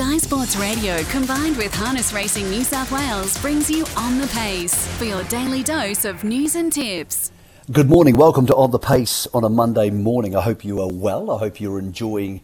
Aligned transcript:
Sky 0.00 0.16
Sports 0.16 0.56
Radio 0.56 1.02
combined 1.10 1.58
with 1.58 1.74
Harness 1.74 2.14
Racing 2.14 2.48
New 2.48 2.64
South 2.64 2.90
Wales 2.90 3.36
brings 3.42 3.70
you 3.70 3.84
On 3.98 4.18
the 4.18 4.28
Pace 4.28 4.86
for 4.96 5.04
your 5.04 5.22
daily 5.24 5.62
dose 5.62 6.06
of 6.06 6.24
news 6.24 6.54
and 6.54 6.72
tips. 6.72 7.30
Good 7.70 7.90
morning. 7.90 8.16
Welcome 8.16 8.46
to 8.46 8.54
On 8.54 8.70
the 8.70 8.78
Pace 8.78 9.26
on 9.34 9.44
a 9.44 9.50
Monday 9.50 9.90
morning. 9.90 10.34
I 10.34 10.40
hope 10.40 10.64
you 10.64 10.80
are 10.80 10.88
well. 10.90 11.30
I 11.30 11.38
hope 11.38 11.60
you're 11.60 11.78
enjoying 11.78 12.40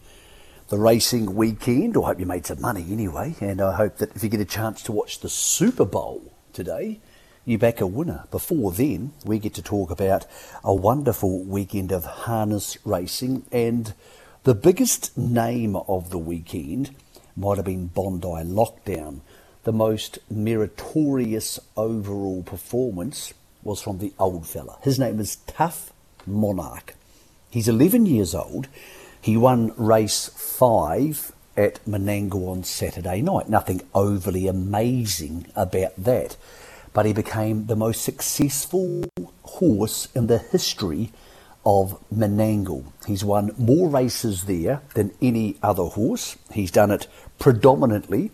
the 0.69 0.77
racing 0.77 1.33
weekend, 1.33 1.97
I 1.97 2.01
hope 2.01 2.19
you 2.19 2.27
made 2.27 2.45
some 2.45 2.61
money 2.61 2.85
anyway. 2.91 3.33
And 3.41 3.59
I 3.59 3.73
hope 3.73 3.97
that 3.97 4.15
if 4.15 4.21
you 4.21 4.29
get 4.29 4.39
a 4.39 4.45
chance 4.45 4.83
to 4.83 4.91
watch 4.91 5.21
the 5.21 5.29
Super 5.29 5.85
Bowl 5.85 6.31
today, 6.53 6.99
you 7.43 7.57
back 7.57 7.81
a 7.81 7.87
winner. 7.87 8.25
Before 8.29 8.71
then, 8.71 9.13
we 9.25 9.39
get 9.39 9.55
to 9.55 9.63
talk 9.63 9.89
about 9.89 10.27
a 10.63 10.75
wonderful 10.75 11.43
weekend 11.43 11.91
of 11.91 12.05
harness 12.05 12.77
racing 12.85 13.47
and 13.51 13.95
the 14.43 14.53
biggest 14.53 15.17
name 15.17 15.75
of 15.75 16.11
the 16.11 16.19
weekend 16.19 16.91
might 17.37 17.57
have 17.57 17.65
been 17.65 17.87
Bondi 17.87 18.27
Lockdown. 18.27 19.21
The 19.63 19.71
most 19.71 20.17
meritorious 20.29 21.59
overall 21.77 22.41
performance 22.41 23.33
was 23.63 23.81
from 23.81 23.99
the 23.99 24.13
old 24.17 24.47
fella. 24.47 24.77
His 24.81 24.97
name 24.97 25.19
is 25.19 25.37
Tough 25.47 25.93
Monarch. 26.25 26.95
He's 27.49 27.67
11 27.67 28.07
years 28.07 28.33
old. 28.33 28.67
He 29.21 29.37
won 29.37 29.73
race 29.77 30.29
five 30.35 31.31
at 31.55 31.83
Menangle 31.85 32.47
on 32.47 32.63
Saturday 32.63 33.21
night. 33.21 33.49
Nothing 33.49 33.81
overly 33.93 34.47
amazing 34.47 35.47
about 35.55 35.95
that. 35.97 36.37
But 36.93 37.05
he 37.05 37.13
became 37.13 37.67
the 37.67 37.75
most 37.75 38.01
successful 38.01 39.05
horse 39.43 40.07
in 40.15 40.27
the 40.27 40.39
history 40.39 41.11
of 41.67 42.01
Menangle. 42.09 42.85
He's 43.05 43.25
won 43.25 43.51
more 43.57 43.89
races 43.89 44.45
there 44.45 44.81
than 44.93 45.11
any 45.21 45.57
other 45.61 45.83
horse. 45.83 46.37
He's 46.53 46.71
done 46.71 46.91
it 46.91 47.07
predominantly 47.39 48.31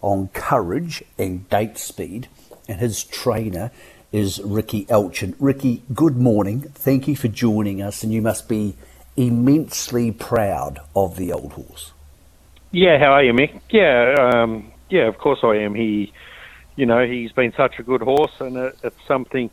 on 0.00 0.26
courage 0.34 1.04
and 1.16 1.48
gate 1.48 1.78
speed, 1.78 2.26
and 2.68 2.80
his 2.80 3.04
trainer 3.04 3.70
is 4.10 4.40
Ricky 4.44 4.84
Alchin. 4.86 5.36
Ricky, 5.38 5.84
good 5.94 6.16
morning. 6.16 6.62
Thank 6.74 7.06
you 7.06 7.14
for 7.14 7.28
joining 7.28 7.80
us, 7.80 8.02
and 8.02 8.12
you 8.12 8.20
must 8.20 8.48
be 8.48 8.74
immensely 9.16 10.10
proud 10.10 10.80
of 10.96 11.16
the 11.16 11.32
old 11.32 11.52
horse. 11.52 11.92
Yeah, 12.72 12.98
how 12.98 13.12
are 13.12 13.22
you, 13.22 13.32
Mick? 13.32 13.60
Yeah, 13.70 14.16
um, 14.18 14.72
yeah, 14.90 15.06
of 15.06 15.18
course 15.18 15.38
I 15.44 15.54
am. 15.58 15.76
He, 15.76 16.12
you 16.74 16.86
know, 16.86 17.06
he's 17.06 17.30
been 17.30 17.52
such 17.56 17.78
a 17.78 17.84
good 17.84 18.02
horse, 18.02 18.40
and 18.40 18.56
it, 18.56 18.76
it's 18.82 19.06
something, 19.06 19.50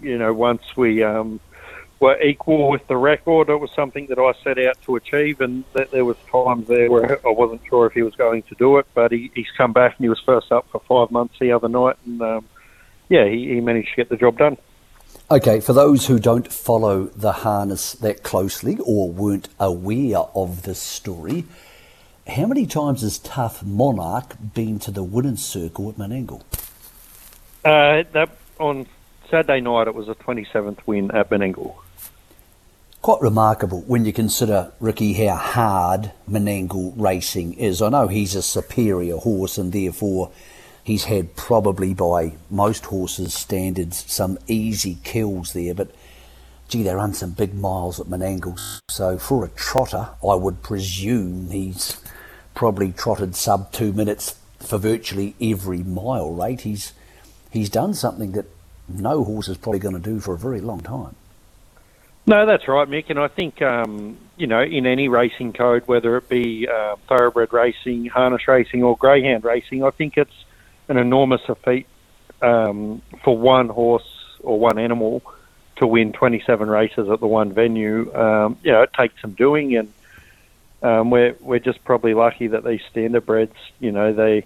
you 0.00 0.16
know, 0.16 0.32
once 0.32 0.62
we 0.76 1.02
um, 1.02 1.40
were 2.02 2.20
equal 2.20 2.68
with 2.68 2.84
the 2.88 2.96
record. 2.96 3.48
It 3.48 3.60
was 3.60 3.70
something 3.70 4.08
that 4.08 4.18
I 4.18 4.32
set 4.42 4.58
out 4.58 4.76
to 4.82 4.96
achieve, 4.96 5.40
and 5.40 5.62
that 5.72 5.92
there 5.92 6.04
was 6.04 6.16
times 6.30 6.66
there 6.66 6.90
where 6.90 7.24
I 7.24 7.30
wasn't 7.30 7.62
sure 7.68 7.86
if 7.86 7.92
he 7.92 8.02
was 8.02 8.16
going 8.16 8.42
to 8.42 8.56
do 8.56 8.78
it, 8.78 8.86
but 8.92 9.12
he, 9.12 9.30
he's 9.34 9.50
come 9.56 9.72
back 9.72 9.94
and 9.96 10.04
he 10.04 10.08
was 10.08 10.20
first 10.26 10.50
up 10.50 10.66
for 10.70 10.80
five 10.80 11.12
months 11.12 11.36
the 11.38 11.52
other 11.52 11.68
night, 11.68 11.96
and 12.04 12.20
um, 12.20 12.48
yeah, 13.08 13.26
he, 13.28 13.54
he 13.54 13.60
managed 13.60 13.90
to 13.90 13.96
get 13.96 14.08
the 14.08 14.16
job 14.16 14.36
done. 14.36 14.58
Okay, 15.30 15.60
for 15.60 15.72
those 15.72 16.08
who 16.08 16.18
don't 16.18 16.52
follow 16.52 17.04
the 17.04 17.32
harness 17.32 17.92
that 17.92 18.24
closely 18.24 18.78
or 18.84 19.10
weren't 19.10 19.48
aware 19.60 20.24
of 20.34 20.62
this 20.62 20.82
story, 20.82 21.44
how 22.26 22.46
many 22.46 22.66
times 22.66 23.02
has 23.02 23.18
Tough 23.18 23.62
Monarch 23.62 24.34
been 24.54 24.80
to 24.80 24.90
the 24.90 25.04
winning 25.04 25.36
circle 25.36 25.88
at 25.88 25.96
Menangle? 25.96 26.42
Uh, 27.64 28.02
that 28.12 28.30
on 28.58 28.86
Saturday 29.30 29.60
night, 29.60 29.86
it 29.86 29.94
was 29.94 30.08
a 30.08 30.16
27th 30.16 30.80
win 30.84 31.12
at 31.12 31.30
Menangle 31.30 31.76
quite 33.02 33.20
remarkable 33.20 33.80
when 33.88 34.04
you 34.04 34.12
consider, 34.12 34.72
Ricky, 34.78 35.12
how 35.14 35.34
hard 35.34 36.12
Menangle 36.30 36.94
racing 36.96 37.54
is. 37.54 37.82
I 37.82 37.88
know 37.88 38.06
he's 38.06 38.36
a 38.36 38.42
superior 38.42 39.16
horse 39.16 39.58
and 39.58 39.72
therefore 39.72 40.30
he's 40.84 41.04
had 41.04 41.34
probably 41.34 41.94
by 41.94 42.34
most 42.48 42.86
horses' 42.86 43.34
standards 43.34 44.04
some 44.10 44.38
easy 44.46 44.98
kills 45.02 45.52
there, 45.52 45.74
but 45.74 45.90
gee, 46.68 46.84
they 46.84 46.94
run 46.94 47.12
some 47.12 47.32
big 47.32 47.54
miles 47.54 47.98
at 47.98 48.06
Menangle. 48.06 48.56
So 48.88 49.18
for 49.18 49.44
a 49.44 49.48
trotter, 49.48 50.10
I 50.22 50.36
would 50.36 50.62
presume 50.62 51.50
he's 51.50 52.00
probably 52.54 52.92
trotted 52.92 53.34
sub 53.34 53.72
two 53.72 53.92
minutes 53.92 54.36
for 54.60 54.78
virtually 54.78 55.34
every 55.40 55.82
mile 55.82 56.30
rate. 56.30 56.60
He's 56.60 56.92
he's 57.50 57.68
done 57.68 57.94
something 57.94 58.30
that 58.32 58.46
no 58.88 59.24
horse 59.24 59.48
is 59.48 59.56
probably 59.56 59.80
going 59.80 60.00
to 60.00 60.00
do 60.00 60.20
for 60.20 60.34
a 60.34 60.38
very 60.38 60.60
long 60.60 60.80
time. 60.80 61.16
No, 62.26 62.46
that's 62.46 62.68
right, 62.68 62.88
Mick. 62.88 63.10
And 63.10 63.18
I 63.18 63.28
think, 63.28 63.60
um, 63.62 64.16
you 64.36 64.46
know, 64.46 64.62
in 64.62 64.86
any 64.86 65.08
racing 65.08 65.52
code, 65.52 65.82
whether 65.86 66.16
it 66.16 66.28
be 66.28 66.68
uh, 66.68 66.96
thoroughbred 67.08 67.52
racing, 67.52 68.06
harness 68.06 68.46
racing, 68.46 68.82
or 68.84 68.96
greyhound 68.96 69.44
racing, 69.44 69.82
I 69.82 69.90
think 69.90 70.16
it's 70.16 70.44
an 70.88 70.98
enormous 70.98 71.40
feat 71.64 71.86
um, 72.40 73.02
for 73.24 73.36
one 73.36 73.68
horse 73.68 74.06
or 74.40 74.58
one 74.58 74.78
animal 74.78 75.22
to 75.76 75.86
win 75.86 76.12
27 76.12 76.68
races 76.68 77.08
at 77.08 77.18
the 77.18 77.26
one 77.26 77.52
venue. 77.52 78.14
Um, 78.14 78.56
you 78.62 78.70
know, 78.70 78.82
it 78.82 78.92
takes 78.92 79.20
some 79.20 79.32
doing, 79.32 79.76
and 79.76 79.92
um, 80.82 81.10
we're 81.10 81.36
we're 81.40 81.58
just 81.58 81.82
probably 81.84 82.14
lucky 82.14 82.46
that 82.48 82.64
these 82.64 82.82
standardbreds, 82.94 83.54
you 83.80 83.90
know, 83.90 84.12
they, 84.12 84.44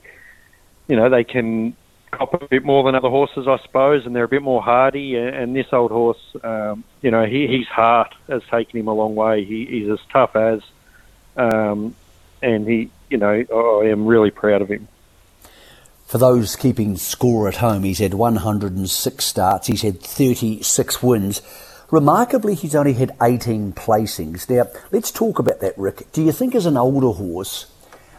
you 0.88 0.96
know, 0.96 1.10
they 1.10 1.24
can 1.24 1.76
cop 2.10 2.34
a 2.34 2.46
bit 2.46 2.64
more 2.64 2.84
than 2.84 2.94
other 2.94 3.08
horses, 3.08 3.46
I 3.48 3.58
suppose, 3.58 4.06
and 4.06 4.14
they're 4.14 4.24
a 4.24 4.28
bit 4.28 4.42
more 4.42 4.62
hardy. 4.62 5.16
And, 5.16 5.54
this 5.54 5.66
old 5.72 5.90
horse, 5.90 6.20
um, 6.42 6.84
you 7.02 7.10
know, 7.10 7.24
he, 7.24 7.46
his 7.46 7.66
heart 7.66 8.14
has 8.28 8.42
taken 8.50 8.80
him 8.80 8.88
a 8.88 8.94
long 8.94 9.14
way. 9.14 9.44
He, 9.44 9.66
he's 9.66 9.90
as 9.90 9.98
tough 10.12 10.36
as, 10.36 10.60
um, 11.36 11.94
and 12.42 12.66
he, 12.66 12.90
you 13.10 13.18
know, 13.18 13.32
I 13.32 13.88
am 13.88 14.06
really 14.06 14.30
proud 14.30 14.62
of 14.62 14.68
him. 14.68 14.88
For 16.06 16.18
those 16.18 16.54
keeping 16.54 16.96
score 16.96 17.48
at 17.48 17.56
home, 17.56 17.82
he's 17.82 17.98
had 17.98 18.14
106 18.14 19.24
starts. 19.24 19.66
He's 19.66 19.82
had 19.82 20.00
36 20.00 21.02
wins. 21.02 21.42
Remarkably, 21.90 22.54
he's 22.54 22.74
only 22.74 22.94
had 22.94 23.16
18 23.20 23.72
placings. 23.72 24.48
Now, 24.48 24.70
let's 24.92 25.10
talk 25.10 25.38
about 25.38 25.60
that, 25.60 25.76
Rick. 25.76 26.12
Do 26.12 26.22
you 26.22 26.32
think, 26.32 26.54
as 26.54 26.66
an 26.66 26.76
older 26.76 27.10
horse, 27.10 27.66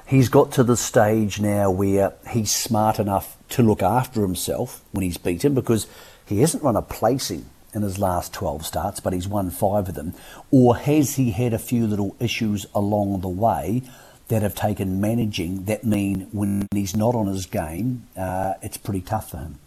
he's 0.08 0.30
got 0.30 0.52
to 0.54 0.64
the 0.64 0.78
stage 0.78 1.40
now 1.40 1.70
where 1.70 2.14
he's 2.30 2.52
smart 2.52 2.98
enough 2.98 3.38
to 3.50 3.62
look 3.62 3.84
after 3.84 4.22
himself 4.22 4.84
when 4.92 5.04
he's 5.04 5.18
beaten 5.18 5.54
because 5.54 5.88
he 6.26 6.40
hasn't 6.42 6.64
run 6.64 6.76
a 6.76 6.82
placing 6.82 7.46
in 7.74 7.82
his 7.82 8.00
last 8.00 8.34
12 8.34 8.66
starts, 8.66 9.00
but 9.00 9.14
he's 9.14 9.28
won 9.28 9.50
five 9.50 9.90
of 9.90 9.96
them? 9.96 10.14
Or 10.52 10.76
has 10.78 11.16
he 11.16 11.32
had 11.32 11.54
a 11.54 11.60
few 11.60 11.86
little 11.86 12.16
issues 12.20 12.66
along 12.74 13.22
the 13.22 13.28
way 13.28 13.84
that 14.30 14.42
have 14.42 14.56
taken 14.56 15.00
managing 15.00 15.66
that 15.66 15.84
mean 15.84 16.28
when 16.32 16.68
he's 16.72 16.96
not 16.96 17.14
on 17.14 17.28
his 17.28 17.46
game, 17.46 18.08
uh, 18.18 18.56
it's 18.62 18.78
pretty 18.78 19.02
tough 19.02 19.32
for 19.32 19.38
him? 19.38 19.60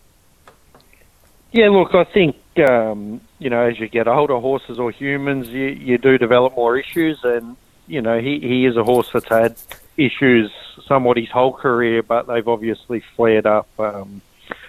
Yeah, 1.53 1.69
look, 1.69 1.95
I 1.95 2.05
think, 2.05 2.37
um, 2.69 3.21
you 3.39 3.51
know, 3.51 3.63
as 3.63 3.79
you 3.79 3.89
get 3.89 4.07
older, 4.07 4.39
horses 4.39 4.79
or 4.79 4.91
humans, 4.91 5.49
you, 5.49 5.67
you 5.67 5.99
do 5.99 6.17
develop 6.17 6.57
more 6.57 6.79
issues. 6.79 7.19
And, 7.25 7.57
you 7.87 8.01
know, 8.01 8.21
he, 8.21 8.39
he 8.39 8.67
is 8.67 8.77
a 8.77 8.85
horse 8.85 9.11
that's 9.13 9.29
had 9.29 9.57
issues 10.01 10.51
somewhat 10.87 11.17
his 11.17 11.31
whole 11.31 11.53
career, 11.53 12.03
but 12.03 12.27
they've 12.27 12.49
obviously 12.49 13.03
flared 13.17 13.47
up, 13.47 13.69
um, 13.79 14.23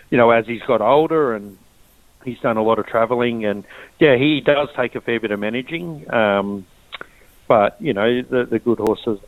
you 0.09 0.17
know, 0.17 0.29
as 0.31 0.45
he's 0.45 0.61
got 0.63 0.81
older 0.81 1.33
and 1.33 1.57
he's 2.25 2.39
done 2.39 2.57
a 2.57 2.63
lot 2.63 2.79
of 2.79 2.85
travelling. 2.85 3.45
And 3.45 3.63
yeah, 3.99 4.17
he 4.17 4.41
does 4.41 4.69
take 4.75 4.95
a 4.95 5.01
fair 5.01 5.19
bit 5.19 5.31
of 5.31 5.39
managing. 5.39 6.11
Um, 6.13 6.65
but, 7.47 7.81
you 7.81 7.93
know, 7.93 8.21
the, 8.21 8.45
the 8.45 8.59
good 8.59 8.79
horses, 8.79 9.19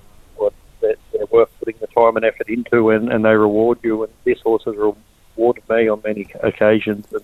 they're, 0.82 0.96
they're 1.12 1.26
worth 1.32 1.50
putting 1.60 1.78
the 1.80 1.88
time 1.88 2.16
and 2.18 2.26
effort 2.26 2.50
into 2.50 2.90
and, 2.90 3.12
and 3.12 3.24
they 3.24 3.34
reward 3.34 3.80
you. 3.84 4.04
And 4.04 4.14
this 4.24 4.40
horse 4.42 4.64
has 4.66 4.76
rewarded 4.76 5.68
me 5.70 5.88
on 5.88 6.02
many 6.04 6.28
occasions. 6.42 7.12
And, 7.12 7.24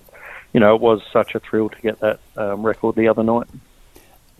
you 0.53 0.59
know, 0.59 0.75
it 0.75 0.81
was 0.81 1.01
such 1.11 1.35
a 1.35 1.39
thrill 1.39 1.69
to 1.69 1.81
get 1.81 1.99
that 1.99 2.19
um, 2.37 2.65
record 2.65 2.95
the 2.95 3.07
other 3.07 3.23
night. 3.23 3.47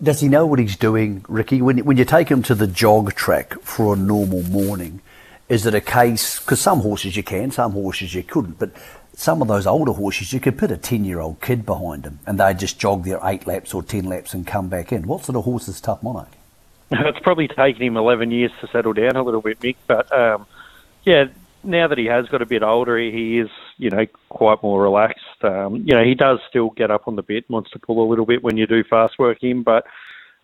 Does 0.02 0.22
he 0.22 0.30
know 0.30 0.46
what 0.46 0.60
he's 0.60 0.78
doing, 0.78 1.26
Ricky? 1.28 1.62
When, 1.62 1.80
when 1.80 1.98
you 1.98 2.06
take 2.06 2.30
him 2.30 2.42
to 2.44 2.56
the 2.56 2.68
jog 2.68 3.14
track 3.16 3.60
for 3.62 3.94
a 3.94 3.98
normal 3.98 4.44
morning, 4.44 5.02
is 5.50 5.66
it 5.66 5.74
a 5.74 5.82
case, 5.82 6.40
because 6.40 6.62
some 6.62 6.80
horses 6.80 7.18
you 7.18 7.24
can, 7.24 7.52
some 7.52 7.74
horses 7.74 8.14
you 8.14 8.24
couldn't, 8.24 8.60
but 8.60 8.72
some 9.14 9.42
of 9.42 9.50
those 9.50 9.68
older 9.68 9.92
horses, 9.92 10.32
you 10.32 10.40
could 10.40 10.58
put 10.58 10.72
a 10.72 10.78
10 10.78 11.04
year 11.04 11.20
old 11.20 11.42
kid 11.42 11.66
behind 11.66 12.04
them 12.04 12.20
and 12.26 12.40
they'd 12.40 12.60
just 12.60 12.80
jog 12.80 13.04
their 13.04 13.20
eight 13.24 13.46
laps 13.46 13.74
or 13.74 13.84
10 13.84 14.06
laps 14.06 14.34
and 14.34 14.48
come 14.48 14.70
back 14.70 14.94
in. 14.94 15.06
What 15.06 15.26
sort 15.26 15.36
of 15.36 15.44
horse 15.44 15.68
is 15.68 15.82
Tough 15.82 16.02
Monarch? 16.02 16.30
It's 16.92 17.20
probably 17.20 17.48
taken 17.48 17.84
him 17.84 17.98
11 17.98 18.32
years 18.32 18.52
to 18.62 18.68
settle 18.68 18.94
down 18.94 19.16
a 19.16 19.22
little 19.22 19.42
bit, 19.42 19.60
Mick, 19.60 19.76
but 19.86 20.12
um, 20.18 20.48
yeah, 21.04 21.26
now 21.64 21.88
that 21.88 21.98
he 21.98 22.06
has 22.06 22.28
got 22.28 22.42
a 22.42 22.46
bit 22.46 22.64
older, 22.64 22.98
he 22.98 23.40
is, 23.40 23.50
you 23.78 23.90
know, 23.90 24.06
quite 24.30 24.62
more 24.64 24.82
relaxed. 24.82 25.44
Um, 25.44 25.78
you 25.86 25.96
know, 25.96 26.04
he 26.04 26.16
does 26.16 26.40
still 26.50 26.70
get 26.72 26.92
up 26.92 27.08
on 27.08 27.16
the 27.16 27.24
bit, 27.24 27.50
wants 27.50 27.72
to 27.72 27.80
pull 27.80 28.06
a 28.06 28.10
little 28.10 28.26
bit 28.26 28.44
when 28.44 28.58
you 28.58 28.68
do 28.68 28.84
fast 28.84 29.20
work 29.20 29.42
him, 29.42 29.64
but 29.64 29.86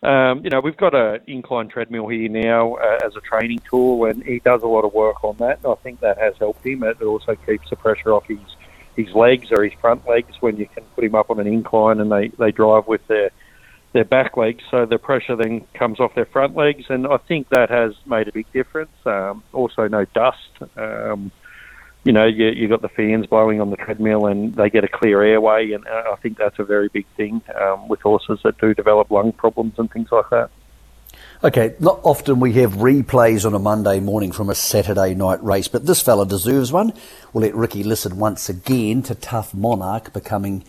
um, 0.04 0.44
you 0.44 0.52
know, 0.52 0.60
we've 0.60 0.78
got 0.78 0.94
an 0.94 1.22
incline 1.26 1.68
treadmill 1.68 2.08
here 2.08 2.30
now 2.30 2.76
uh, 2.76 3.00
as 3.04 3.16
a 3.16 3.22
training 3.22 3.60
tool, 3.68 4.06
and 4.06 4.24
he 4.24 4.40
does 4.40 4.62
a 4.62 4.68
lot 4.68 4.86
of 4.86 4.94
work 4.94 5.24
on 5.24 5.36
that. 5.38 5.60
I 5.66 5.74
think 5.76 6.00
that 6.02 6.20
has 6.20 6.36
helped 6.38 6.66
him. 6.66 6.84
It 6.84 7.02
also 7.02 7.36
keeps 7.36 7.70
the 7.70 7.76
pressure 7.76 8.14
off 8.14 8.26
his 8.28 8.40
his 8.96 9.14
legs 9.14 9.52
or 9.52 9.64
his 9.64 9.74
front 9.82 10.08
legs 10.08 10.34
when 10.40 10.58
you 10.58 10.68
can 10.68 10.84
put 10.96 11.04
him 11.04 11.16
up 11.16 11.30
on 11.30 11.40
an 11.40 11.48
incline 11.48 12.00
and 12.00 12.10
they, 12.10 12.30
they 12.40 12.52
drive 12.52 12.88
with 12.88 13.06
their 13.08 13.30
their 13.95 14.03
back 14.03 14.36
legs, 14.36 14.62
so 14.69 14.86
the 14.86 14.97
pressure 14.97 15.38
then 15.38 15.65
comes 15.74 16.01
off 16.01 16.13
their 16.15 16.25
front 16.25 16.53
legs, 16.53 16.83
and 16.89 17.07
I 17.07 17.15
think 17.15 17.47
that 17.50 17.69
has 17.69 17.94
made 18.06 18.27
a 18.27 18.31
big 18.33 18.45
difference. 18.51 18.92
Um, 19.06 19.42
also, 19.53 19.88
no 19.88 20.03
dust. 20.03 20.51
Um, 20.75 21.31
you 22.03 22.12
know, 22.12 22.25
you 22.25 22.47
you 22.47 22.68
got 22.68 22.81
the 22.81 22.89
fans 22.89 23.25
blowing 23.25 23.62
on 23.62 23.69
the 23.69 23.77
treadmill, 23.77 24.25
and 24.25 24.53
they 24.53 24.69
get 24.69 24.83
a 24.83 24.89
clear 24.89 25.24
airway, 25.24 25.71
and 25.71 25.88
uh, 25.88 26.12
I 26.12 26.18
think 26.18 26.38
that's 26.38 26.59
a 26.59 26.65
very 26.65 26.89
big 26.89 27.06
thing 27.15 27.42
um, 27.59 27.88
with 27.88 28.01
horses 28.01 28.42
that 28.44 28.57
do 28.57 28.74
develop 28.74 29.09
lung 29.09 29.31
problems 29.31 29.75
and 29.77 29.89
things 29.89 30.09
like 30.12 30.30
that. 30.30 30.50
Okay, 31.42 31.75
not 31.80 32.01
often 32.03 32.42
we 32.42 32.51
have 32.53 32.74
replays 32.74 33.45
on 33.45 33.53
a 33.53 33.59
Monday 33.59 34.01
morning 34.01 34.33
from 34.33 34.50
a 34.50 34.56
Saturday 34.56 35.15
night 35.15 35.42
race, 35.42 35.69
but 35.69 35.86
this 35.86 36.01
fella 36.01 36.27
deserves 36.27 36.69
one. 36.69 36.92
We'll 37.31 37.44
let 37.44 37.56
Ricky 37.56 37.81
listen 37.81 38.18
once 38.18 38.50
again 38.50 39.03
to 39.03 39.15
Tough 39.15 39.53
Monarch 39.53 40.12
becoming 40.12 40.65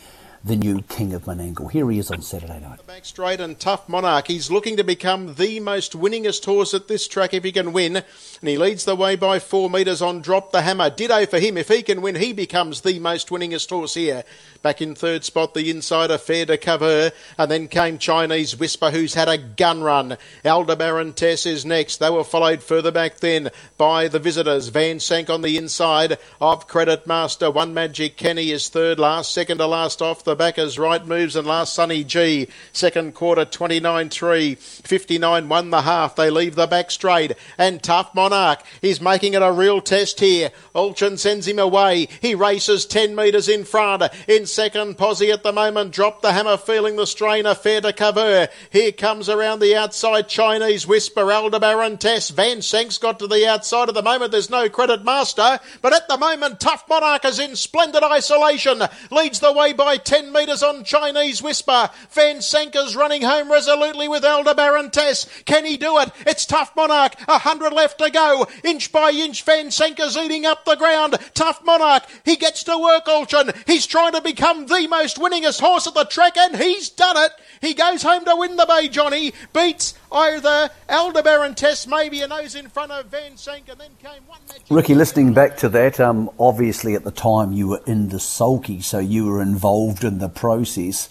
the 0.47 0.55
new 0.57 0.81
King 0.83 1.13
of 1.13 1.25
Menangle. 1.25 1.73
Here 1.73 1.91
he 1.91 1.99
is 1.99 2.09
on 2.13 2.23
Saturday 2.23 2.61
night. 2.61 2.87
Back 2.87 3.05
straight 3.05 3.41
and 3.41 3.59
tough 3.59 3.89
Monarch. 3.89 4.29
He's 4.29 4.49
looking 4.49 4.77
to 4.77 4.85
become 4.85 5.35
the 5.35 5.59
most 5.59 5.95
winningest 5.95 6.45
horse 6.45 6.73
at 6.73 6.87
this 6.87 7.09
track 7.09 7.35
if 7.35 7.43
he 7.43 7.51
can 7.51 7.73
win. 7.73 7.97
And 7.97 8.49
he 8.49 8.57
leads 8.57 8.85
the 8.85 8.95
way 8.95 9.17
by 9.17 9.41
four 9.41 9.69
metres 9.69 10.01
on 10.01 10.21
Drop 10.21 10.53
the 10.53 10.63
Hammer. 10.63 10.89
Ditto 10.89 11.27
for 11.27 11.41
him. 11.41 11.57
If 11.57 11.67
he 11.67 11.83
can 11.83 12.01
win, 12.01 12.15
he 12.15 12.33
becomes 12.33 12.83
the 12.83 13.01
most 13.01 13.29
winningest 13.29 13.69
horse 13.71 13.95
here. 13.95 14.23
Back 14.63 14.81
in 14.81 14.95
third 14.95 15.25
spot, 15.25 15.53
the 15.53 15.69
insider 15.69 16.17
Fair 16.17 16.47
to 16.47 16.57
cover. 16.57 17.11
And 17.37 17.51
then 17.51 17.67
came 17.67 17.99
Chinese 17.99 18.57
Whisper, 18.57 18.93
who's 18.93 19.15
had 19.15 19.29
a 19.29 19.39
gun 19.39 19.83
run. 19.83 20.17
Aldebaran 20.45 21.15
Tess 21.15 21.45
is 21.45 21.67
next. 21.67 21.97
They 21.97 22.11
were 22.11 22.23
followed 22.23 22.63
further 22.63 22.93
back 22.93 23.17
then 23.17 23.51
by 23.79 24.07
the 24.07 24.21
visitors. 24.21 24.69
Van 24.69 25.01
Sank 25.01 25.29
on 25.29 25.43
the 25.43 25.57
inside 25.57 26.19
of 26.41 26.69
Credit 26.69 27.05
Master. 27.05 27.51
One 27.51 27.75
Magic 27.75 28.17
Kenny 28.17 28.53
is 28.53 28.69
third 28.69 29.01
last. 29.01 29.35
Second 29.35 29.59
to 29.59 29.67
last 29.67 30.01
off 30.01 30.23
the 30.23 30.36
backers. 30.37 30.79
Right 30.79 31.05
moves 31.05 31.35
and 31.35 31.47
last 31.47 31.75
Sunny 31.75 32.05
G. 32.05 32.49
Second 32.73 33.15
quarter 33.15 33.44
29 33.44 34.09
3. 34.09 34.55
59 34.55 35.49
1 35.49 35.71
the 35.71 35.83
half. 35.83 36.15
They 36.15 36.31
leave 36.31 36.55
the 36.55 36.67
back 36.67 36.91
straight. 36.91 37.33
And 37.59 37.83
Tough 37.83 38.15
Monarch 38.15 38.62
is 38.83 39.00
making 39.00 39.35
it 39.35 39.43
a 39.43 39.50
real 39.50 39.81
test 39.81 40.21
here. 40.21 40.50
Alchin 40.75 41.19
sends 41.19 41.49
him 41.49 41.59
away. 41.59 42.09
He 42.21 42.35
races 42.35 42.87
10 42.87 43.17
metres 43.17 43.49
in 43.49 43.65
front. 43.65 44.05
In 44.29 44.47
second, 44.47 44.99
Posse 44.99 45.31
at 45.31 45.43
the 45.43 45.53
moment. 45.53 45.93
dropped 45.93 46.23
the 46.23 46.33
hammer, 46.33 46.56
feeling 46.56 46.97
the 46.97 47.06
strain. 47.06 47.47
A 47.47 47.55
fair 47.55 47.81
to 47.81 47.93
cover. 47.93 48.49
Here 48.71 48.93
comes 48.93 49.29
around 49.29 49.61
the 49.61 49.77
outside 49.77 50.29
Chinese 50.29 50.87
Whisper. 50.87 51.33
Aldebaran 51.33 51.99
Tess. 51.99 52.31
Van 52.31 52.62
Sank's 52.62 52.99
got 52.99 53.19
to 53.19 53.27
the 53.27 53.49
outside. 53.49 53.88
At 53.88 53.94
the 53.94 54.03
moment, 54.03 54.33
there's 54.33 54.50
no 54.50 54.69
credit 54.69 55.05
master. 55.05 55.59
But 55.83 55.94
at 55.94 56.09
the 56.09 56.19
moment, 56.19 56.61
Tough 56.61 56.85
Monarch 56.88 57.25
is 57.25 57.38
in 57.38 57.56
splendid 57.56 58.03
isolation. 58.03 58.83
Leads 59.11 59.41
the 59.41 59.53
way 59.53 59.73
by 59.73 59.97
10 59.97 60.25
metres 60.32 60.62
on 60.62 60.84
Chinese 60.84 61.43
Whisper. 61.43 61.90
Van 62.11 62.40
Sanker's 62.40 62.96
running 62.96 63.23
home 63.23 63.50
resolutely 63.50 64.08
with 64.08 64.25
Aldebaran 64.25 64.90
Tess. 64.90 65.26
Can 65.44 65.64
he 65.64 65.76
do 65.76 65.99
it? 65.99 66.11
It's 66.26 66.46
Tough 66.46 66.75
Monarch. 66.76 67.14
A 67.28 67.38
hundred 67.38 67.73
left 67.73 67.99
to 67.99 68.11
go. 68.11 68.46
Inch 68.64 68.93
by 68.93 69.11
inch, 69.11 69.43
Van 69.44 69.70
Sanker's 69.70 70.17
eating 70.17 70.46
up 70.46 70.64
the 70.64 70.76
ground. 70.76 71.17
Tough 71.34 71.64
Monarch. 71.64 72.05
He 72.25 72.37
gets 72.37 72.62
to 72.64 72.78
work, 72.78 73.06
Alchin. 73.06 73.55
He's 73.67 73.87
trying 73.87 74.12
to 74.12 74.20
become 74.20 74.67
the 74.67 74.87
most 74.88 75.17
winningest 75.17 75.61
horse 75.61 75.87
at 75.87 75.94
the 75.94 76.05
track, 76.05 76.37
and 76.37 76.56
he's 76.56 76.88
done 76.88 77.17
it. 77.17 77.32
He 77.61 77.75
goes 77.75 78.02
home 78.02 78.25
to 78.25 78.37
win 78.37 78.56
the 78.56 78.67
Bay, 78.67 78.88
Johnny. 78.88 79.32
Beats 79.52 79.94
either 80.11 80.70
Aldebaran 80.88 81.55
Tess, 81.55 81.87
maybe 81.87 82.23
a 82.23 82.29
nose 82.29 82.55
in 82.55 82.69
front 82.69 82.93
of 82.93 83.06
Van 83.06 83.37
Sank, 83.37 83.69
and 83.69 83.81
then 83.81 83.91
came 84.03 84.23
one 84.26 84.41
match. 84.49 84.62
Ricky, 84.70 84.94
listening 84.94 85.35
back 85.35 85.56
to 85.58 85.69
that, 85.70 86.00
um, 86.00 86.31
obviously 86.38 86.94
at 86.94 87.05
the 87.05 87.11
time 87.11 87.53
you 87.53 87.69
were 87.69 87.82
in 87.87 88.08
the 88.08 88.20
sulky, 88.20 88.81
so 88.81 88.99
you 88.99 89.26
were 89.26 89.43
involved 89.43 90.05
in 90.05 90.19
the 90.19 90.29
process. 90.29 91.08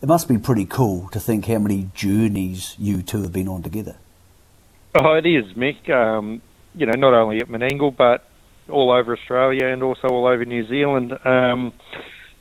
It 0.00 0.06
must 0.06 0.28
be 0.28 0.38
pretty 0.38 0.64
cool 0.64 1.08
to 1.10 1.20
think 1.20 1.46
how 1.46 1.58
many 1.58 1.90
journeys 1.94 2.76
you 2.78 3.02
two 3.02 3.22
have 3.22 3.32
been 3.32 3.48
on 3.48 3.62
together. 3.62 3.96
Oh, 4.94 5.14
it 5.14 5.26
is, 5.26 5.52
Mick. 5.54 5.90
Um, 5.90 6.40
you 6.74 6.86
know, 6.86 6.92
not 6.92 7.14
only 7.14 7.38
at 7.38 7.48
Menangle, 7.48 7.94
but 7.96 8.24
all 8.68 8.90
over 8.90 9.12
Australia 9.12 9.66
and 9.66 9.82
also 9.82 10.08
all 10.08 10.26
over 10.26 10.44
New 10.44 10.66
Zealand. 10.66 11.18
Um, 11.24 11.72